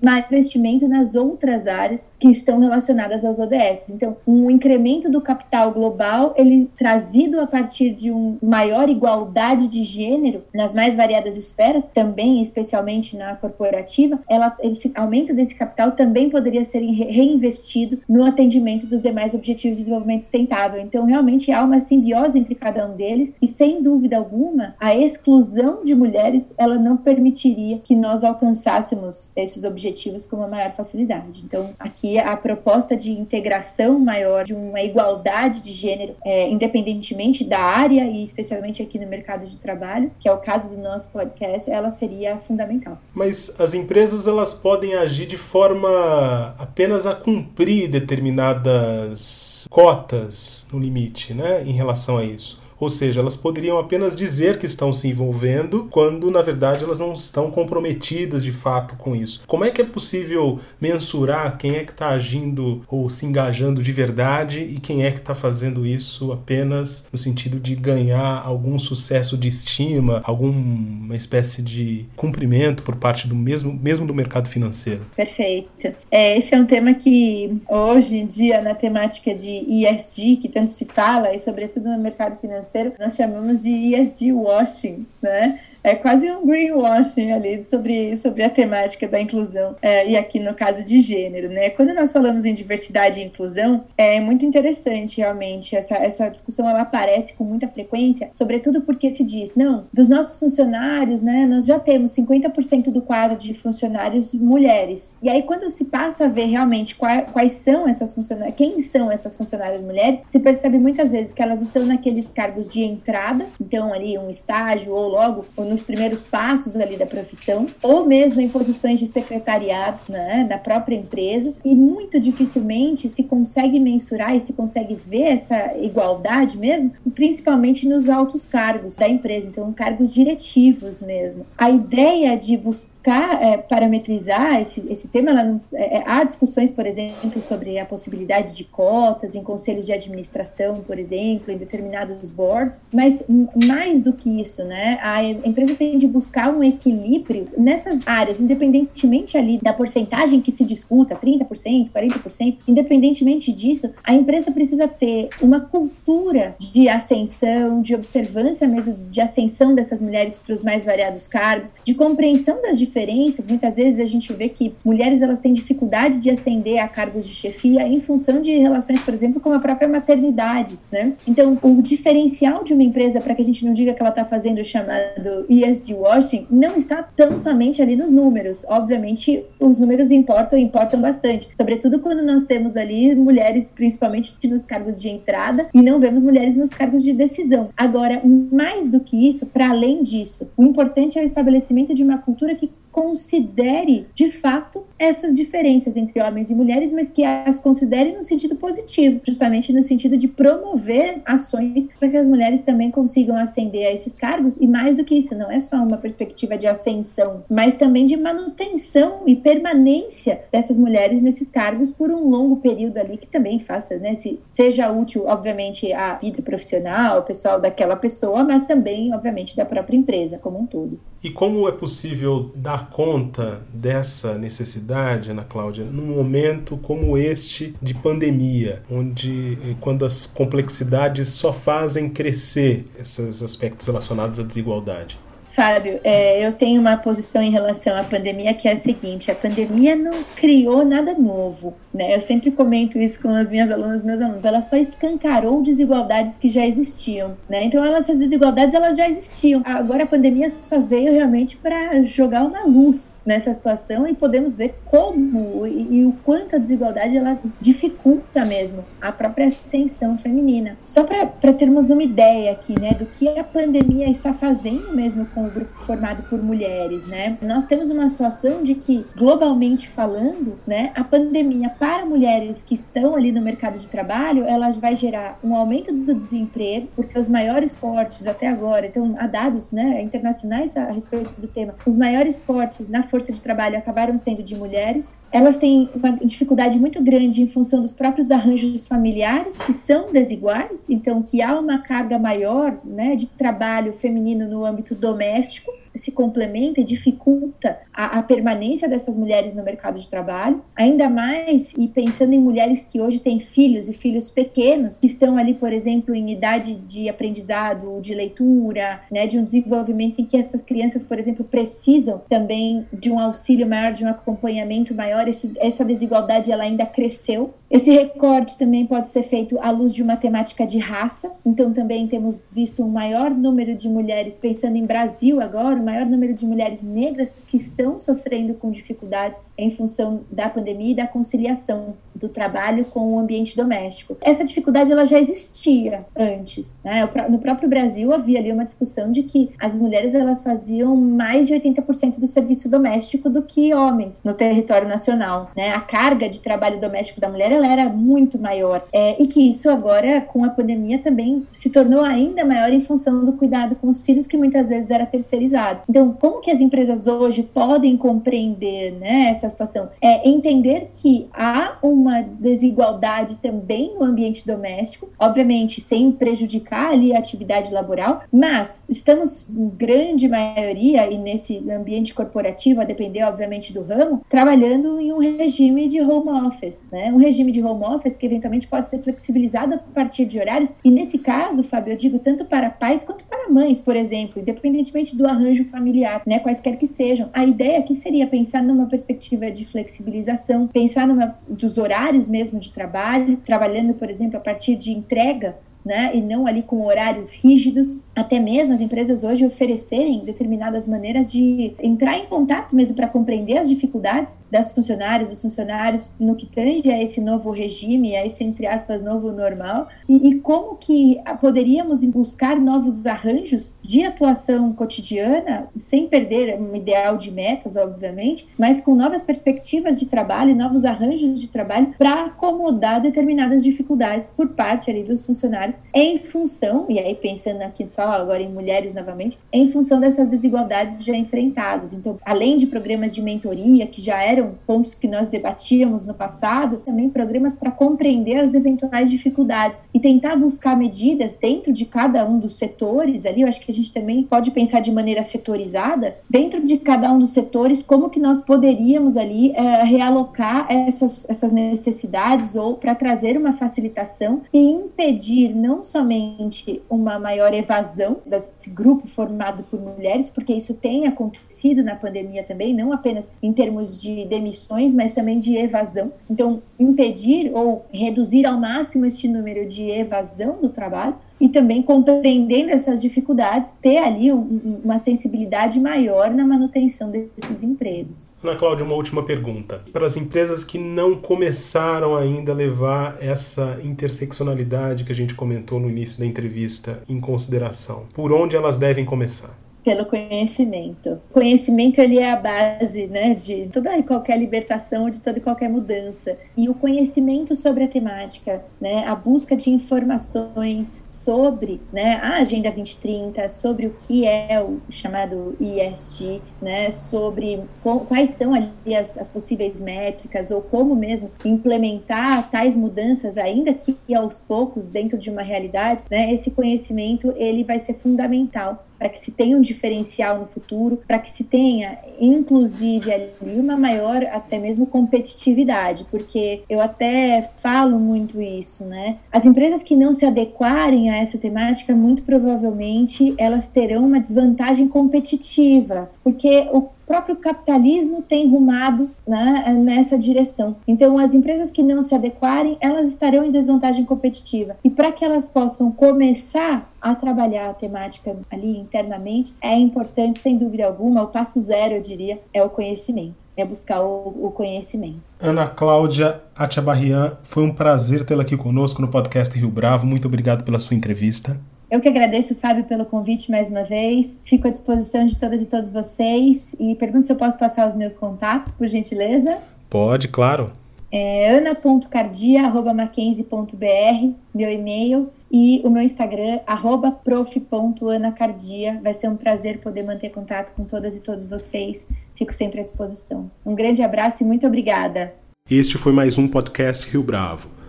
mais 0.04 0.26
investimento 0.26 0.86
nas 0.86 1.14
outras 1.14 1.66
áreas 1.66 2.08
que 2.18 2.28
estão 2.28 2.58
relacionadas 2.60 3.24
aos 3.24 3.38
ODS. 3.38 3.90
Então, 3.90 4.16
um 4.26 4.50
incremento 4.50 5.10
do 5.10 5.20
capital 5.20 5.72
global, 5.72 6.34
ele 6.36 6.70
trazido 6.76 7.40
a 7.40 7.46
partir 7.46 7.90
de 7.90 8.10
uma 8.10 8.36
maior 8.42 8.88
igualdade 8.88 9.68
de 9.68 9.82
gênero 9.82 10.42
nas 10.54 10.74
mais 10.74 10.96
variadas 10.96 11.36
esferas, 11.36 11.84
também 11.84 12.40
especialmente 12.40 13.16
na 13.16 13.34
corporativa, 13.34 14.20
ela, 14.28 14.56
esse 14.62 14.92
aumento 14.94 15.34
desse 15.34 15.54
capital 15.54 15.92
também 15.92 16.28
poderia 16.28 16.62
ser 16.64 16.80
reinvestido 16.80 17.98
no 18.08 18.24
atendimento 18.24 18.86
dos 18.86 19.00
demais 19.00 19.34
objetivos 19.34 19.78
de 19.78 19.84
desenvolvimento 19.84 20.22
sustentável. 20.22 20.80
Então, 20.80 21.04
realmente 21.04 21.50
há 21.50 21.64
uma 21.64 21.80
simbiose 21.80 22.38
entre 22.38 22.54
cada 22.54 22.86
um 22.86 22.96
deles 22.96 23.34
e, 23.40 23.48
sem 23.48 23.82
dúvida 23.82 24.16
alguma, 24.16 24.74
a 24.78 24.94
exclusão 24.94 25.82
de 25.82 25.94
mulheres, 25.94 26.54
ela 26.58 26.78
não 26.78 26.96
permitiria 26.96 27.78
que 27.78 27.94
nós 27.94 28.22
alcançássemos 28.22 29.32
esses 29.36 29.61
esses 29.62 29.64
objetivos 29.64 30.26
com 30.26 30.36
uma 30.36 30.48
maior 30.48 30.72
facilidade. 30.72 31.42
Então, 31.44 31.70
aqui 31.78 32.18
a 32.18 32.36
proposta 32.36 32.96
de 32.96 33.12
integração 33.12 33.98
maior, 33.98 34.44
de 34.44 34.54
uma 34.54 34.82
igualdade 34.82 35.60
de 35.60 35.72
gênero, 35.72 36.14
é, 36.24 36.48
independentemente 36.48 37.44
da 37.44 37.60
área 37.60 38.04
e 38.04 38.22
especialmente 38.22 38.82
aqui 38.82 38.98
no 38.98 39.06
mercado 39.06 39.46
de 39.46 39.58
trabalho, 39.58 40.10
que 40.18 40.28
é 40.28 40.32
o 40.32 40.38
caso 40.38 40.70
do 40.70 40.76
nosso 40.76 41.10
podcast, 41.10 41.70
ela 41.70 41.90
seria 41.90 42.36
fundamental. 42.38 42.98
Mas 43.14 43.58
as 43.60 43.74
empresas 43.74 44.26
elas 44.26 44.52
podem 44.52 44.94
agir 44.94 45.26
de 45.26 45.38
forma 45.38 46.54
apenas 46.58 47.06
a 47.06 47.14
cumprir 47.14 47.88
determinadas 47.88 49.66
cotas 49.70 50.66
no 50.72 50.78
limite, 50.78 51.32
né, 51.32 51.62
em 51.64 51.72
relação 51.72 52.18
a 52.18 52.24
isso. 52.24 52.61
Ou 52.82 52.90
seja, 52.90 53.20
elas 53.20 53.36
poderiam 53.36 53.78
apenas 53.78 54.16
dizer 54.16 54.58
que 54.58 54.66
estão 54.66 54.92
se 54.92 55.06
envolvendo, 55.06 55.86
quando 55.88 56.32
na 56.32 56.42
verdade 56.42 56.82
elas 56.82 56.98
não 56.98 57.12
estão 57.12 57.48
comprometidas 57.48 58.42
de 58.42 58.50
fato 58.50 58.96
com 58.96 59.14
isso. 59.14 59.44
Como 59.46 59.64
é 59.64 59.70
que 59.70 59.80
é 59.80 59.84
possível 59.84 60.58
mensurar 60.80 61.58
quem 61.58 61.76
é 61.76 61.84
que 61.84 61.92
está 61.92 62.08
agindo 62.08 62.82
ou 62.88 63.08
se 63.08 63.24
engajando 63.24 63.80
de 63.80 63.92
verdade 63.92 64.62
e 64.62 64.80
quem 64.80 65.04
é 65.04 65.12
que 65.12 65.20
está 65.20 65.32
fazendo 65.32 65.86
isso 65.86 66.32
apenas 66.32 67.06
no 67.12 67.16
sentido 67.16 67.60
de 67.60 67.76
ganhar 67.76 68.42
algum 68.44 68.76
sucesso 68.80 69.38
de 69.38 69.46
estima, 69.46 70.20
alguma 70.24 71.14
espécie 71.14 71.62
de 71.62 72.06
cumprimento 72.16 72.82
por 72.82 72.96
parte 72.96 73.28
do 73.28 73.36
mesmo, 73.36 73.72
mesmo 73.80 74.08
do 74.08 74.12
mercado 74.12 74.48
financeiro? 74.48 75.02
Perfeito. 75.14 75.94
É, 76.10 76.36
esse 76.36 76.52
é 76.52 76.58
um 76.58 76.66
tema 76.66 76.94
que 76.94 77.62
hoje 77.68 78.18
em 78.18 78.26
dia 78.26 78.60
na 78.60 78.74
temática 78.74 79.32
de 79.32 79.64
ESG, 79.68 80.38
que 80.38 80.48
tanto 80.48 80.70
se 80.70 80.86
fala, 80.86 81.32
e 81.32 81.38
sobretudo 81.38 81.88
no 81.88 81.98
mercado 82.00 82.40
financeiro, 82.40 82.71
financeiro, 82.72 82.94
nós 82.98 83.14
chamamos 83.14 83.62
de 83.62 83.94
ESG 83.94 84.32
washing, 84.32 85.06
né? 85.20 85.60
É 85.84 85.94
quase 85.94 86.30
um 86.30 86.46
greenwashing 86.46 87.32
ali 87.32 87.64
sobre, 87.64 88.14
sobre 88.16 88.42
a 88.42 88.50
temática 88.50 89.08
da 89.08 89.20
inclusão, 89.20 89.76
é, 89.82 90.08
e 90.08 90.16
aqui 90.16 90.38
no 90.38 90.54
caso 90.54 90.84
de 90.84 91.00
gênero, 91.00 91.48
né? 91.48 91.70
Quando 91.70 91.94
nós 91.94 92.12
falamos 92.12 92.44
em 92.44 92.54
diversidade 92.54 93.20
e 93.20 93.24
inclusão, 93.24 93.84
é 93.96 94.20
muito 94.20 94.44
interessante 94.44 95.18
realmente, 95.18 95.74
essa, 95.74 95.96
essa 95.96 96.28
discussão 96.28 96.68
ela 96.68 96.82
aparece 96.82 97.34
com 97.34 97.44
muita 97.44 97.68
frequência, 97.68 98.30
sobretudo 98.32 98.82
porque 98.82 99.10
se 99.10 99.24
diz, 99.24 99.54
não, 99.56 99.84
dos 99.92 100.08
nossos 100.08 100.38
funcionários, 100.38 101.22
né, 101.22 101.46
nós 101.46 101.66
já 101.66 101.78
temos 101.78 102.12
50% 102.12 102.90
do 102.90 103.02
quadro 103.02 103.36
de 103.36 103.54
funcionários 103.54 104.34
mulheres. 104.34 105.16
E 105.22 105.28
aí 105.28 105.42
quando 105.42 105.68
se 105.70 105.86
passa 105.86 106.26
a 106.26 106.28
ver 106.28 106.46
realmente 106.46 106.94
quais, 106.96 107.30
quais 107.32 107.52
são 107.52 107.88
essas 107.88 108.14
funcionárias, 108.14 108.54
quem 108.56 108.80
são 108.80 109.10
essas 109.10 109.36
funcionárias 109.36 109.82
mulheres, 109.82 110.22
se 110.26 110.38
percebe 110.40 110.78
muitas 110.78 111.12
vezes 111.12 111.32
que 111.32 111.42
elas 111.42 111.60
estão 111.60 111.84
naqueles 111.84 112.28
cargos 112.28 112.68
de 112.68 112.82
entrada, 112.82 113.46
então 113.60 113.92
ali 113.92 114.16
um 114.18 114.30
estágio 114.30 114.92
ou 114.92 115.08
logo 115.08 115.44
ou 115.56 115.71
nos 115.72 115.82
primeiros 115.82 116.24
passos 116.24 116.76
ali 116.76 116.96
da 116.96 117.06
profissão, 117.06 117.66
ou 117.82 118.06
mesmo 118.06 118.40
em 118.40 118.48
posições 118.48 118.98
de 118.98 119.06
secretariado 119.06 120.02
né, 120.08 120.46
da 120.48 120.58
própria 120.58 120.96
empresa, 120.96 121.54
e 121.64 121.74
muito 121.74 122.20
dificilmente 122.20 123.08
se 123.08 123.24
consegue 123.24 123.80
mensurar 123.80 124.36
e 124.36 124.40
se 124.40 124.52
consegue 124.52 124.94
ver 124.94 125.32
essa 125.32 125.74
igualdade 125.78 126.58
mesmo, 126.58 126.92
principalmente 127.14 127.88
nos 127.88 128.08
altos 128.08 128.46
cargos 128.46 128.96
da 128.96 129.08
empresa, 129.08 129.48
então 129.48 129.72
cargos 129.72 130.12
diretivos 130.12 131.02
mesmo. 131.02 131.46
A 131.56 131.70
ideia 131.70 132.36
de 132.36 132.56
buscar 132.56 133.42
é, 133.42 133.56
parametrizar 133.56 134.60
esse, 134.60 134.86
esse 134.90 135.08
tema, 135.08 135.30
ela, 135.30 135.60
é, 135.72 135.98
é, 135.98 136.02
há 136.06 136.22
discussões, 136.24 136.70
por 136.70 136.86
exemplo, 136.86 137.40
sobre 137.40 137.78
a 137.78 137.86
possibilidade 137.86 138.54
de 138.54 138.64
cotas 138.64 139.34
em 139.34 139.42
conselhos 139.42 139.86
de 139.86 139.92
administração, 139.92 140.82
por 140.82 140.98
exemplo, 140.98 141.52
em 141.52 141.56
determinados 141.56 142.30
boards, 142.30 142.80
mas 142.92 143.24
mais 143.66 144.02
do 144.02 144.12
que 144.12 144.40
isso, 144.40 144.64
né, 144.64 144.98
a 145.02 145.22
empresa 145.22 145.61
empresa 145.62 145.74
tem 145.74 145.96
de 145.96 146.06
buscar 146.06 146.52
um 146.52 146.62
equilíbrio 146.62 147.44
nessas 147.56 148.06
áreas, 148.06 148.40
independentemente 148.40 149.38
ali 149.38 149.58
da 149.62 149.72
porcentagem 149.72 150.40
que 150.40 150.50
se 150.50 150.64
discuta, 150.64 151.14
30%, 151.14 151.90
40%, 151.90 152.58
independentemente 152.66 153.52
disso, 153.52 153.90
a 154.02 154.12
empresa 154.12 154.50
precisa 154.50 154.88
ter 154.88 155.28
uma 155.40 155.60
cultura 155.60 156.54
de 156.58 156.88
ascensão, 156.88 157.80
de 157.80 157.94
observância 157.94 158.66
mesmo, 158.66 158.96
de 159.10 159.20
ascensão 159.20 159.74
dessas 159.74 160.00
mulheres 160.00 160.38
para 160.38 160.52
os 160.52 160.62
mais 160.62 160.84
variados 160.84 161.28
cargos, 161.28 161.74
de 161.84 161.94
compreensão 161.94 162.60
das 162.60 162.78
diferenças. 162.78 163.46
Muitas 163.46 163.76
vezes 163.76 164.00
a 164.00 164.06
gente 164.06 164.32
vê 164.32 164.48
que 164.48 164.74
mulheres 164.84 165.22
elas 165.22 165.38
têm 165.38 165.52
dificuldade 165.52 166.18
de 166.18 166.30
ascender 166.30 166.82
a 166.82 166.88
cargos 166.88 167.26
de 167.26 167.34
chefia 167.34 167.86
em 167.86 168.00
função 168.00 168.42
de 168.42 168.56
relações, 168.58 169.00
por 169.00 169.14
exemplo, 169.14 169.40
com 169.40 169.52
a 169.52 169.58
própria 169.58 169.88
maternidade, 169.88 170.78
né? 170.90 171.12
Então, 171.26 171.58
o 171.62 171.82
diferencial 171.82 172.64
de 172.64 172.74
uma 172.74 172.82
empresa, 172.82 173.20
para 173.20 173.34
que 173.34 173.42
a 173.42 173.44
gente 173.44 173.64
não 173.64 173.72
diga 173.72 173.92
que 173.92 174.02
ela 174.02 174.10
está 174.10 174.24
fazendo 174.24 174.60
o 174.60 174.64
chamado 174.64 175.44
ESG 175.52 175.94
washing 175.94 176.46
não 176.50 176.76
está 176.76 177.02
tão 177.02 177.36
somente 177.36 177.82
ali 177.82 177.96
nos 177.96 178.10
números. 178.10 178.64
Obviamente, 178.68 179.44
os 179.60 179.78
números 179.78 180.10
importam 180.10 180.58
importam 180.58 181.00
bastante, 181.00 181.48
sobretudo 181.54 181.98
quando 181.98 182.22
nós 182.22 182.44
temos 182.44 182.76
ali 182.76 183.14
mulheres, 183.14 183.72
principalmente 183.74 184.36
nos 184.48 184.64
cargos 184.64 185.00
de 185.00 185.08
entrada, 185.08 185.68
e 185.74 185.82
não 185.82 185.98
vemos 185.98 186.22
mulheres 186.22 186.56
nos 186.56 186.70
cargos 186.70 187.02
de 187.02 187.12
decisão. 187.12 187.70
Agora, 187.76 188.22
mais 188.24 188.90
do 188.90 189.00
que 189.00 189.28
isso, 189.28 189.46
para 189.46 189.70
além 189.70 190.02
disso, 190.02 190.50
o 190.56 190.64
importante 190.64 191.18
é 191.18 191.22
o 191.22 191.24
estabelecimento 191.24 191.94
de 191.94 192.02
uma 192.02 192.18
cultura 192.18 192.54
que 192.54 192.70
considere 192.92 194.06
de 194.14 194.28
fato 194.28 194.84
essas 194.98 195.34
diferenças 195.34 195.96
entre 195.96 196.22
homens 196.22 196.50
e 196.50 196.54
mulheres, 196.54 196.92
mas 196.92 197.08
que 197.08 197.24
as 197.24 197.58
considere 197.58 198.12
no 198.12 198.22
sentido 198.22 198.54
positivo, 198.54 199.20
justamente 199.24 199.72
no 199.72 199.82
sentido 199.82 200.16
de 200.16 200.28
promover 200.28 201.22
ações 201.24 201.88
para 201.98 202.08
que 202.08 202.16
as 202.16 202.28
mulheres 202.28 202.62
também 202.62 202.90
consigam 202.90 203.36
ascender 203.36 203.88
a 203.88 203.92
esses 203.92 204.14
cargos 204.14 204.56
e 204.58 204.66
mais 204.66 204.98
do 204.98 205.04
que 205.04 205.16
isso, 205.16 205.34
não 205.34 205.50
é 205.50 205.58
só 205.58 205.76
uma 205.76 205.96
perspectiva 205.96 206.56
de 206.56 206.66
ascensão, 206.66 207.42
mas 207.48 207.76
também 207.76 208.04
de 208.04 208.16
manutenção 208.16 209.22
e 209.26 209.34
permanência 209.34 210.42
dessas 210.52 210.76
mulheres 210.76 211.22
nesses 211.22 211.50
cargos 211.50 211.90
por 211.90 212.10
um 212.10 212.28
longo 212.28 212.56
período 212.56 212.98
ali 212.98 213.16
que 213.16 213.26
também 213.26 213.58
faça, 213.58 213.96
né, 213.98 214.14
se 214.14 214.38
seja 214.48 214.92
útil, 214.92 215.24
obviamente, 215.26 215.92
à 215.92 216.14
vida 216.14 216.42
profissional, 216.42 217.22
pessoal 217.22 217.58
daquela 217.58 217.96
pessoa, 217.96 218.44
mas 218.44 218.66
também, 218.66 219.14
obviamente, 219.14 219.56
da 219.56 219.64
própria 219.64 219.96
empresa 219.96 220.38
como 220.38 220.60
um 220.60 220.66
todo. 220.66 221.00
E 221.22 221.30
como 221.30 221.68
é 221.68 221.72
possível 221.72 222.50
dar 222.54 222.81
conta 222.90 223.62
dessa 223.72 224.36
necessidade, 224.36 225.30
Ana 225.30 225.44
Cláudia, 225.44 225.84
num 225.84 226.06
momento 226.06 226.76
como 226.76 227.16
este 227.16 227.74
de 227.80 227.94
pandemia, 227.94 228.82
onde 228.90 229.58
eh, 229.62 229.74
quando 229.80 230.04
as 230.04 230.26
complexidades 230.26 231.28
só 231.28 231.52
fazem 231.52 232.08
crescer 232.08 232.84
esses 232.98 233.42
aspectos 233.42 233.86
relacionados 233.86 234.40
à 234.40 234.42
desigualdade? 234.42 235.18
Fábio, 235.52 236.00
é, 236.02 236.46
eu 236.46 236.52
tenho 236.52 236.80
uma 236.80 236.96
posição 236.96 237.42
em 237.42 237.50
relação 237.50 237.94
à 237.96 238.02
pandemia 238.02 238.54
que 238.54 238.66
é 238.66 238.72
a 238.72 238.76
seguinte: 238.76 239.30
a 239.30 239.34
pandemia 239.34 239.94
não 239.94 240.24
criou 240.34 240.82
nada 240.84 241.12
novo, 241.14 241.76
né? 241.92 242.14
Eu 242.14 242.20
sempre 242.20 242.50
comento 242.50 242.98
isso 242.98 243.20
com 243.20 243.28
as 243.30 243.50
minhas 243.50 243.70
alunas, 243.70 244.02
meus 244.02 244.20
alunos. 244.20 244.44
Ela 244.44 244.62
só 244.62 244.76
escancarou 244.76 245.62
desigualdades 245.62 246.38
que 246.38 246.48
já 246.48 246.66
existiam, 246.66 247.36
né? 247.48 247.64
Então, 247.64 247.84
elas, 247.84 248.04
essas 248.04 248.18
desigualdades 248.18 248.74
elas 248.74 248.96
já 248.96 249.06
existiam. 249.08 249.62
Agora 249.64 250.04
a 250.04 250.06
pandemia 250.06 250.48
só 250.50 250.80
veio 250.80 251.12
realmente 251.12 251.56
para 251.56 252.02
jogar 252.02 252.44
uma 252.44 252.64
luz 252.64 253.20
nessa 253.24 253.52
situação 253.52 254.06
e 254.06 254.14
podemos 254.14 254.56
ver 254.56 254.74
como 254.84 255.66
e, 255.66 256.00
e 256.00 256.04
o 256.04 256.12
quanto 256.24 256.56
a 256.56 256.58
desigualdade 256.58 257.16
ela 257.16 257.38
dificulta 257.60 258.44
mesmo 258.44 258.84
a 259.00 259.12
própria 259.12 259.46
ascensão 259.46 260.16
feminina. 260.16 260.76
Só 260.84 261.04
para 261.04 261.52
termos 261.52 261.90
uma 261.90 262.02
ideia 262.02 262.52
aqui, 262.52 262.78
né, 262.80 262.92
do 262.92 263.06
que 263.06 263.28
a 263.28 263.44
pandemia 263.44 264.08
está 264.08 264.32
fazendo 264.32 264.94
mesmo 264.94 265.26
com 265.26 265.46
o 265.46 265.50
grupo 265.50 265.82
formado 265.82 266.22
por 266.24 266.42
mulheres, 266.42 267.06
né? 267.06 267.38
Nós 267.42 267.66
temos 267.66 267.90
uma 267.90 268.06
situação 268.08 268.62
de 268.62 268.74
que, 268.74 269.04
globalmente 269.16 269.88
falando, 269.88 270.58
né, 270.66 270.92
a 270.94 271.04
pandemia 271.04 271.70
para 271.82 272.06
mulheres 272.06 272.62
que 272.62 272.74
estão 272.74 273.16
ali 273.16 273.32
no 273.32 273.42
mercado 273.42 273.76
de 273.76 273.88
trabalho, 273.88 274.44
ela 274.44 274.70
vai 274.70 274.94
gerar 274.94 275.36
um 275.42 275.52
aumento 275.52 275.92
do 275.92 276.14
desemprego, 276.14 276.86
porque 276.94 277.18
os 277.18 277.26
maiores 277.26 277.76
cortes 277.76 278.24
até 278.24 278.46
agora, 278.46 278.86
então 278.86 279.16
há 279.18 279.26
dados, 279.26 279.72
né, 279.72 280.00
internacionais 280.00 280.76
a 280.76 280.92
respeito 280.92 281.34
do 281.40 281.48
tema, 281.48 281.74
os 281.84 281.96
maiores 281.96 282.38
cortes 282.38 282.88
na 282.88 283.02
força 283.02 283.32
de 283.32 283.42
trabalho 283.42 283.76
acabaram 283.76 284.16
sendo 284.16 284.44
de 284.44 284.54
mulheres. 284.54 285.18
Elas 285.32 285.56
têm 285.56 285.90
uma 285.92 286.12
dificuldade 286.18 286.78
muito 286.78 287.02
grande 287.02 287.42
em 287.42 287.48
função 287.48 287.80
dos 287.80 287.92
próprios 287.92 288.30
arranjos 288.30 288.86
familiares, 288.86 289.60
que 289.60 289.72
são 289.72 290.12
desiguais, 290.12 290.88
então 290.88 291.20
que 291.20 291.42
há 291.42 291.58
uma 291.58 291.78
carga 291.82 292.16
maior, 292.16 292.78
né, 292.84 293.16
de 293.16 293.26
trabalho 293.26 293.92
feminino 293.92 294.46
no 294.46 294.64
âmbito 294.64 294.94
doméstico 294.94 295.72
doméstico 295.72 295.81
se 295.94 296.12
complementa 296.12 296.80
e 296.80 296.84
dificulta 296.84 297.78
a, 297.92 298.18
a, 298.18 298.22
permanência 298.22 298.88
dessas 298.88 299.16
mulheres 299.16 299.54
no 299.54 299.62
mercado 299.62 299.98
de 299.98 300.08
trabalho, 300.08 300.62
ainda 300.74 301.08
mais 301.08 301.74
e 301.74 301.86
pensando 301.88 302.32
em 302.32 302.38
mulheres 302.38 302.84
que 302.84 303.00
hoje 303.00 303.18
têm 303.18 303.38
filhos 303.38 303.88
e 303.88 303.94
filhos 303.94 304.30
pequenos, 304.30 304.98
que 304.98 305.06
estão 305.06 305.36
ali, 305.36 305.54
por 305.54 305.72
exemplo, 305.72 306.14
em 306.14 306.30
idade 306.30 306.74
de 306.74 307.08
aprendizado, 307.08 308.00
de 308.00 308.14
leitura, 308.14 309.00
né, 309.10 309.26
de 309.26 309.38
um 309.38 309.44
desenvolvimento 309.44 310.20
em 310.20 310.24
que 310.24 310.36
essas 310.36 310.62
crianças, 310.62 311.02
por 311.02 311.18
exemplo, 311.18 311.44
precisam 311.44 312.22
também 312.28 312.86
de 312.92 313.10
um 313.10 313.18
auxílio 313.18 313.66
maior, 313.66 313.92
de 313.92 314.04
um 314.04 314.08
acompanhamento 314.08 314.94
maior, 314.94 315.28
esse, 315.28 315.52
essa 315.58 315.84
desigualdade 315.84 316.50
ela 316.50 316.64
ainda 316.64 316.86
cresceu. 316.86 317.54
Esse 317.72 317.90
recorte 317.90 318.58
também 318.58 318.84
pode 318.86 319.08
ser 319.08 319.22
feito 319.22 319.58
à 319.58 319.70
luz 319.70 319.94
de 319.94 320.02
uma 320.02 320.14
temática 320.14 320.66
de 320.66 320.78
raça, 320.78 321.32
então 321.42 321.72
também 321.72 322.06
temos 322.06 322.44
visto 322.54 322.84
um 322.84 322.88
maior 322.88 323.30
número 323.30 323.74
de 323.74 323.88
mulheres, 323.88 324.38
pensando 324.38 324.76
em 324.76 324.84
Brasil 324.84 325.40
agora, 325.40 325.74
o 325.74 325.82
maior 325.82 326.04
número 326.04 326.34
de 326.34 326.44
mulheres 326.44 326.82
negras 326.82 327.30
que 327.30 327.56
estão 327.56 327.98
sofrendo 327.98 328.52
com 328.52 328.70
dificuldades 328.70 329.40
em 329.56 329.70
função 329.70 330.20
da 330.30 330.50
pandemia 330.50 330.92
e 330.92 330.96
da 330.96 331.06
conciliação 331.06 331.94
do 332.14 332.28
trabalho 332.28 332.84
com 332.86 333.14
o 333.14 333.18
ambiente 333.18 333.56
doméstico. 333.56 334.16
Essa 334.20 334.44
dificuldade 334.44 334.92
ela 334.92 335.04
já 335.04 335.18
existia 335.18 336.04
antes. 336.16 336.78
Né? 336.84 337.08
No 337.28 337.38
próprio 337.38 337.68
Brasil 337.68 338.12
havia 338.12 338.38
ali 338.38 338.52
uma 338.52 338.64
discussão 338.64 339.10
de 339.10 339.22
que 339.22 339.50
as 339.58 339.74
mulheres 339.74 340.14
elas 340.14 340.42
faziam 340.42 340.96
mais 340.96 341.46
de 341.46 341.54
80% 341.54 342.18
do 342.18 342.26
serviço 342.26 342.68
doméstico 342.68 343.28
do 343.28 343.42
que 343.42 343.74
homens 343.74 344.20
no 344.24 344.34
território 344.34 344.88
nacional. 344.88 345.50
Né? 345.56 345.72
A 345.72 345.80
carga 345.80 346.28
de 346.28 346.40
trabalho 346.40 346.80
doméstico 346.80 347.20
da 347.20 347.28
mulher 347.28 347.52
ela 347.52 347.66
era 347.66 347.88
muito 347.88 348.38
maior 348.38 348.84
é, 348.92 349.20
e 349.22 349.26
que 349.26 349.48
isso 349.48 349.70
agora 349.70 350.20
com 350.20 350.44
a 350.44 350.50
pandemia 350.50 350.98
também 350.98 351.46
se 351.50 351.70
tornou 351.70 352.02
ainda 352.02 352.44
maior 352.44 352.72
em 352.72 352.80
função 352.80 353.24
do 353.24 353.32
cuidado 353.32 353.74
com 353.76 353.88
os 353.88 354.02
filhos 354.02 354.26
que 354.26 354.36
muitas 354.36 354.68
vezes 354.68 354.90
era 354.90 355.06
terceirizado. 355.06 355.82
Então, 355.88 356.12
como 356.12 356.40
que 356.40 356.50
as 356.50 356.60
empresas 356.60 357.06
hoje 357.06 357.42
podem 357.42 357.96
compreender 357.96 358.92
né, 358.92 359.28
essa 359.30 359.48
situação? 359.48 359.88
É 360.00 360.28
entender 360.28 360.90
que 360.94 361.28
há 361.32 361.78
uma 362.02 362.20
desigualdade 362.20 363.36
também 363.36 363.94
no 363.94 364.04
ambiente 364.04 364.46
doméstico, 364.46 365.08
obviamente 365.18 365.80
sem 365.80 366.10
prejudicar 366.10 366.90
ali 366.90 367.14
a 367.14 367.18
atividade 367.18 367.72
laboral, 367.72 368.22
mas 368.32 368.84
estamos 368.88 369.48
em 369.48 369.68
grande 369.68 370.28
maioria 370.28 371.10
e 371.10 371.16
nesse 371.16 371.58
ambiente 371.70 372.12
corporativo, 372.12 372.80
a 372.80 372.84
depender 372.84 373.22
obviamente 373.22 373.72
do 373.72 373.82
ramo, 373.82 374.22
trabalhando 374.28 375.00
em 375.00 375.12
um 375.12 375.18
regime 375.18 375.86
de 375.86 376.00
home 376.00 376.46
office, 376.46 376.88
né? 376.90 377.12
Um 377.12 377.18
regime 377.18 377.52
de 377.52 377.62
home 377.62 377.84
office 377.84 378.16
que 378.16 378.26
eventualmente 378.26 378.66
pode 378.66 378.88
ser 378.88 378.98
flexibilizado 379.02 379.74
a 379.74 379.78
partir 379.78 380.24
de 380.24 380.38
horários 380.38 380.74
e 380.84 380.90
nesse 380.90 381.18
caso, 381.18 381.62
Fábio, 381.62 381.92
eu 381.92 381.96
digo 381.96 382.18
tanto 382.18 382.44
para 382.44 382.70
pais 382.70 383.04
quanto 383.04 383.24
para 383.26 383.48
mães, 383.48 383.80
por 383.80 383.94
exemplo, 383.94 384.40
independentemente 384.40 385.16
do 385.16 385.26
arranjo 385.26 385.64
familiar, 385.64 386.22
né? 386.26 386.38
Quaisquer 386.40 386.76
que 386.76 386.86
sejam. 386.86 387.30
A 387.32 387.44
ideia 387.44 387.78
aqui 387.78 387.94
seria 387.94 388.26
pensar 388.26 388.62
numa 388.62 388.86
perspectiva 388.86 389.50
de 389.50 389.64
flexibilização, 389.64 390.66
pensar 390.66 391.06
numa 391.06 391.36
dos 391.48 391.78
horários 391.78 391.91
mesmo 392.28 392.58
de 392.58 392.72
trabalho, 392.72 393.36
trabalhando, 393.44 393.94
por 393.94 394.10
exemplo, 394.10 394.36
a 394.36 394.40
partir 394.40 394.76
de 394.76 394.92
entrega 394.92 395.56
né, 395.84 396.10
e 396.14 396.20
não 396.20 396.46
ali 396.46 396.62
com 396.62 396.86
horários 396.86 397.30
rígidos, 397.30 398.04
até 398.14 398.38
mesmo 398.38 398.74
as 398.74 398.80
empresas 398.80 399.24
hoje 399.24 399.44
oferecerem 399.46 400.24
determinadas 400.24 400.86
maneiras 400.86 401.30
de 401.30 401.74
entrar 401.82 402.18
em 402.18 402.26
contato 402.26 402.74
mesmo 402.76 402.96
para 402.96 403.08
compreender 403.08 403.58
as 403.58 403.68
dificuldades 403.68 404.38
das 404.50 404.72
funcionárias, 404.72 405.30
dos 405.30 405.42
funcionários 405.42 406.10
no 406.18 406.36
que 406.36 406.46
tange 406.46 406.90
a 406.90 407.02
esse 407.02 407.20
novo 407.20 407.50
regime, 407.50 408.16
a 408.16 408.24
esse 408.24 408.44
entre 408.44 408.66
aspas 408.66 409.02
novo 409.02 409.32
normal, 409.32 409.88
e, 410.08 410.28
e 410.28 410.34
como 410.40 410.76
que 410.76 411.20
poderíamos 411.40 412.04
buscar 412.04 412.58
novos 412.60 413.04
arranjos 413.06 413.76
de 413.82 414.04
atuação 414.04 414.72
cotidiana, 414.72 415.68
sem 415.76 416.06
perder 416.06 416.60
um 416.60 416.74
ideal 416.74 417.16
de 417.16 417.30
metas, 417.30 417.76
obviamente, 417.76 418.48
mas 418.58 418.80
com 418.80 418.94
novas 418.94 419.24
perspectivas 419.24 419.98
de 419.98 420.06
trabalho, 420.06 420.54
novos 420.54 420.84
arranjos 420.84 421.40
de 421.40 421.48
trabalho 421.48 421.94
para 421.98 422.26
acomodar 422.26 423.00
determinadas 423.00 423.62
dificuldades 423.62 424.28
por 424.28 424.50
parte 424.50 424.90
ali 424.90 425.02
dos 425.02 425.24
funcionários 425.24 425.71
em 425.94 426.18
função, 426.18 426.86
e 426.88 426.98
aí 426.98 427.14
pensando 427.14 427.62
aqui 427.62 427.84
só 427.88 428.02
agora 428.02 428.42
em 428.42 428.48
mulheres 428.48 428.94
novamente, 428.94 429.38
em 429.52 429.68
função 429.68 430.00
dessas 430.00 430.30
desigualdades 430.30 431.04
já 431.04 431.16
enfrentadas. 431.16 431.92
Então, 431.92 432.18
além 432.24 432.56
de 432.56 432.66
programas 432.66 433.14
de 433.14 433.22
mentoria, 433.22 433.86
que 433.86 434.00
já 434.00 434.22
eram 434.22 434.54
pontos 434.66 434.94
que 434.94 435.08
nós 435.08 435.30
debatíamos 435.30 436.04
no 436.04 436.14
passado, 436.14 436.82
também 436.84 437.08
programas 437.08 437.54
para 437.56 437.70
compreender 437.70 438.38
as 438.38 438.54
eventuais 438.54 439.10
dificuldades 439.10 439.80
e 439.92 440.00
tentar 440.00 440.36
buscar 440.36 440.76
medidas 440.76 441.36
dentro 441.36 441.72
de 441.72 441.84
cada 441.84 442.24
um 442.24 442.38
dos 442.38 442.56
setores 442.56 443.26
ali, 443.26 443.42
eu 443.42 443.48
acho 443.48 443.60
que 443.60 443.70
a 443.70 443.74
gente 443.74 443.92
também 443.92 444.22
pode 444.22 444.50
pensar 444.50 444.80
de 444.80 444.92
maneira 444.92 445.22
setorizada, 445.22 446.16
dentro 446.28 446.64
de 446.64 446.78
cada 446.78 447.12
um 447.12 447.18
dos 447.18 447.30
setores, 447.30 447.82
como 447.82 448.10
que 448.10 448.20
nós 448.20 448.40
poderíamos 448.40 449.16
ali 449.16 449.52
é, 449.52 449.84
realocar 449.84 450.66
essas, 450.68 451.28
essas 451.28 451.52
necessidades 451.52 452.54
ou 452.54 452.74
para 452.74 452.94
trazer 452.94 453.36
uma 453.36 453.52
facilitação 453.52 454.42
e 454.52 454.58
impedir 454.58 455.54
não 455.62 455.80
somente 455.80 456.82
uma 456.90 457.20
maior 457.20 457.54
evasão 457.54 458.16
desse 458.26 458.70
grupo 458.70 459.06
formado 459.06 459.62
por 459.70 459.80
mulheres, 459.80 460.28
porque 460.28 460.52
isso 460.52 460.74
tem 460.74 461.06
acontecido 461.06 461.84
na 461.84 461.94
pandemia 461.94 462.42
também, 462.42 462.74
não 462.74 462.92
apenas 462.92 463.30
em 463.40 463.52
termos 463.52 464.02
de 464.02 464.24
demissões, 464.24 464.92
mas 464.92 465.12
também 465.12 465.38
de 465.38 465.56
evasão. 465.56 466.12
Então, 466.28 466.60
impedir 466.78 467.52
ou 467.54 467.86
reduzir 467.92 468.44
ao 468.44 468.58
máximo 468.58 469.06
este 469.06 469.28
número 469.28 469.64
de 469.68 469.88
evasão 469.88 470.58
do 470.60 470.68
trabalho 470.68 471.14
e 471.42 471.48
também 471.48 471.82
compreendendo 471.82 472.70
essas 472.70 473.02
dificuldades, 473.02 473.72
ter 473.82 473.98
ali 473.98 474.32
um, 474.32 474.80
uma 474.84 474.96
sensibilidade 475.00 475.80
maior 475.80 476.30
na 476.30 476.46
manutenção 476.46 477.10
desses 477.10 477.64
empregos. 477.64 478.30
Ana 478.40 478.54
Cláudia, 478.54 478.86
uma 478.86 478.94
última 478.94 479.24
pergunta. 479.24 479.82
Para 479.92 480.06
as 480.06 480.16
empresas 480.16 480.62
que 480.62 480.78
não 480.78 481.16
começaram 481.16 482.14
ainda 482.16 482.52
a 482.52 482.54
levar 482.54 483.16
essa 483.20 483.80
interseccionalidade 483.82 485.02
que 485.02 485.10
a 485.10 485.14
gente 485.14 485.34
comentou 485.34 485.80
no 485.80 485.90
início 485.90 486.20
da 486.20 486.26
entrevista 486.26 487.02
em 487.08 487.20
consideração, 487.20 488.06
por 488.14 488.32
onde 488.32 488.54
elas 488.54 488.78
devem 488.78 489.04
começar? 489.04 489.61
Pelo 489.84 490.06
conhecimento. 490.06 491.20
O 491.30 491.34
conhecimento 491.34 492.00
ele 492.00 492.18
é 492.18 492.30
a 492.30 492.36
base, 492.36 493.06
né, 493.06 493.34
de 493.34 493.68
toda 493.72 493.96
e 493.96 494.02
qualquer 494.02 494.38
libertação, 494.38 495.10
de 495.10 495.20
toda 495.20 495.38
e 495.38 495.40
qualquer 495.40 495.68
mudança. 495.68 496.36
E 496.56 496.68
o 496.68 496.74
conhecimento 496.74 497.54
sobre 497.54 497.84
a 497.84 497.88
temática, 497.88 498.64
né, 498.80 499.04
a 499.06 499.14
busca 499.14 499.56
de 499.56 499.70
informações 499.70 501.02
sobre, 501.06 501.80
né, 501.92 502.16
a 502.22 502.36
Agenda 502.36 502.70
2030, 502.70 503.48
sobre 503.48 503.86
o 503.86 503.90
que 503.90 504.26
é 504.26 504.60
o 504.62 504.80
chamado 504.88 505.56
ESG, 505.60 506.40
né, 506.60 506.90
sobre 506.90 507.60
quais 508.08 508.30
são 508.30 508.54
ali 508.54 508.94
as, 508.94 509.18
as 509.18 509.28
possíveis 509.28 509.80
métricas 509.80 510.50
ou 510.50 510.60
como 510.62 510.94
mesmo 510.94 511.30
implementar 511.44 512.50
tais 512.50 512.76
mudanças, 512.76 513.36
ainda 513.36 513.74
que 513.74 513.96
aos 514.14 514.40
poucos 514.40 514.88
dentro 514.88 515.18
de 515.18 515.30
uma 515.30 515.42
realidade, 515.42 516.04
né, 516.10 516.32
esse 516.32 516.52
conhecimento 516.52 517.32
ele 517.36 517.64
vai 517.64 517.78
ser 517.78 517.94
fundamental 517.94 518.86
para 519.02 519.08
que 519.08 519.18
se 519.18 519.32
tenha 519.32 519.56
um 519.56 519.60
diferencial 519.60 520.38
no 520.38 520.46
futuro, 520.46 521.02
para 521.08 521.18
que 521.18 521.28
se 521.28 521.42
tenha, 521.42 521.98
inclusive, 522.20 523.12
ali 523.12 523.58
uma 523.58 523.76
maior 523.76 524.22
até 524.30 524.60
mesmo 524.60 524.86
competitividade, 524.86 526.06
porque 526.08 526.62
eu 526.70 526.80
até 526.80 527.50
falo 527.56 527.98
muito 527.98 528.40
isso, 528.40 528.84
né? 528.84 529.16
As 529.32 529.44
empresas 529.44 529.82
que 529.82 529.96
não 529.96 530.12
se 530.12 530.24
adequarem 530.24 531.10
a 531.10 531.16
essa 531.16 531.36
temática, 531.36 531.96
muito 531.96 532.22
provavelmente 532.22 533.34
elas 533.36 533.66
terão 533.66 534.06
uma 534.06 534.20
desvantagem 534.20 534.86
competitiva, 534.86 536.08
porque 536.22 536.68
o 536.72 536.82
próprio 537.06 537.36
capitalismo 537.36 538.22
tem 538.22 538.48
rumado 538.48 539.10
né, 539.26 539.76
nessa 539.78 540.18
direção. 540.18 540.76
Então, 540.86 541.18
as 541.18 541.34
empresas 541.34 541.70
que 541.70 541.82
não 541.82 542.02
se 542.02 542.14
adequarem, 542.14 542.76
elas 542.80 543.08
estarão 543.08 543.44
em 543.44 543.50
desvantagem 543.50 544.04
competitiva. 544.04 544.76
E 544.82 544.90
para 544.90 545.12
que 545.12 545.24
elas 545.24 545.48
possam 545.48 545.90
começar 545.90 546.90
a 547.00 547.14
trabalhar 547.14 547.70
a 547.70 547.74
temática 547.74 548.36
ali 548.50 548.78
internamente, 548.78 549.54
é 549.60 549.74
importante, 549.76 550.38
sem 550.38 550.56
dúvida 550.56 550.86
alguma, 550.86 551.22
o 551.22 551.28
passo 551.28 551.60
zero, 551.60 551.94
eu 551.94 552.00
diria, 552.00 552.38
é 552.54 552.62
o 552.62 552.70
conhecimento, 552.70 553.44
é 553.56 553.64
buscar 553.64 554.02
o, 554.02 554.28
o 554.40 554.50
conhecimento. 554.52 555.32
Ana 555.40 555.66
Cláudia 555.66 556.40
Achabarrian, 556.54 557.36
foi 557.42 557.64
um 557.64 557.74
prazer 557.74 558.24
tê-la 558.24 558.42
aqui 558.42 558.56
conosco 558.56 559.02
no 559.02 559.08
podcast 559.08 559.58
Rio 559.58 559.70
Bravo. 559.70 560.06
Muito 560.06 560.28
obrigado 560.28 560.64
pela 560.64 560.78
sua 560.78 560.96
entrevista. 560.96 561.58
Eu 561.92 562.00
que 562.00 562.08
agradeço, 562.08 562.54
Fábio, 562.54 562.84
pelo 562.84 563.04
convite 563.04 563.50
mais 563.50 563.68
uma 563.68 563.84
vez. 563.84 564.40
Fico 564.46 564.66
à 564.66 564.70
disposição 564.70 565.26
de 565.26 565.38
todas 565.38 565.60
e 565.60 565.68
todos 565.68 565.90
vocês 565.90 566.74
e 566.80 566.94
pergunto 566.94 567.26
se 567.26 567.32
eu 567.34 567.36
posso 567.36 567.58
passar 567.58 567.86
os 567.86 567.94
meus 567.94 568.16
contatos, 568.16 568.70
por 568.70 568.88
gentileza. 568.88 569.58
Pode, 569.90 570.28
claro. 570.28 570.72
É 571.12 571.50
ana.cardia.mackenzie.br, 571.50 574.30
meu 574.54 574.72
e-mail, 574.72 575.28
e 575.50 575.82
o 575.84 575.90
meu 575.90 576.02
Instagram, 576.02 576.60
arroba 576.66 577.10
prof.anacardia. 577.10 578.98
Vai 579.02 579.12
ser 579.12 579.28
um 579.28 579.36
prazer 579.36 579.80
poder 579.80 580.02
manter 580.02 580.30
contato 580.30 580.72
com 580.74 580.84
todas 580.84 581.14
e 581.18 581.22
todos 581.22 581.46
vocês. 581.46 582.08
Fico 582.34 582.54
sempre 582.54 582.80
à 582.80 582.84
disposição. 582.84 583.50
Um 583.66 583.74
grande 583.74 584.02
abraço 584.02 584.42
e 584.42 584.46
muito 584.46 584.66
obrigada. 584.66 585.34
Este 585.70 585.98
foi 585.98 586.14
mais 586.14 586.38
um 586.38 586.48
podcast 586.48 587.10
Rio 587.10 587.22
Bravo. 587.22 587.81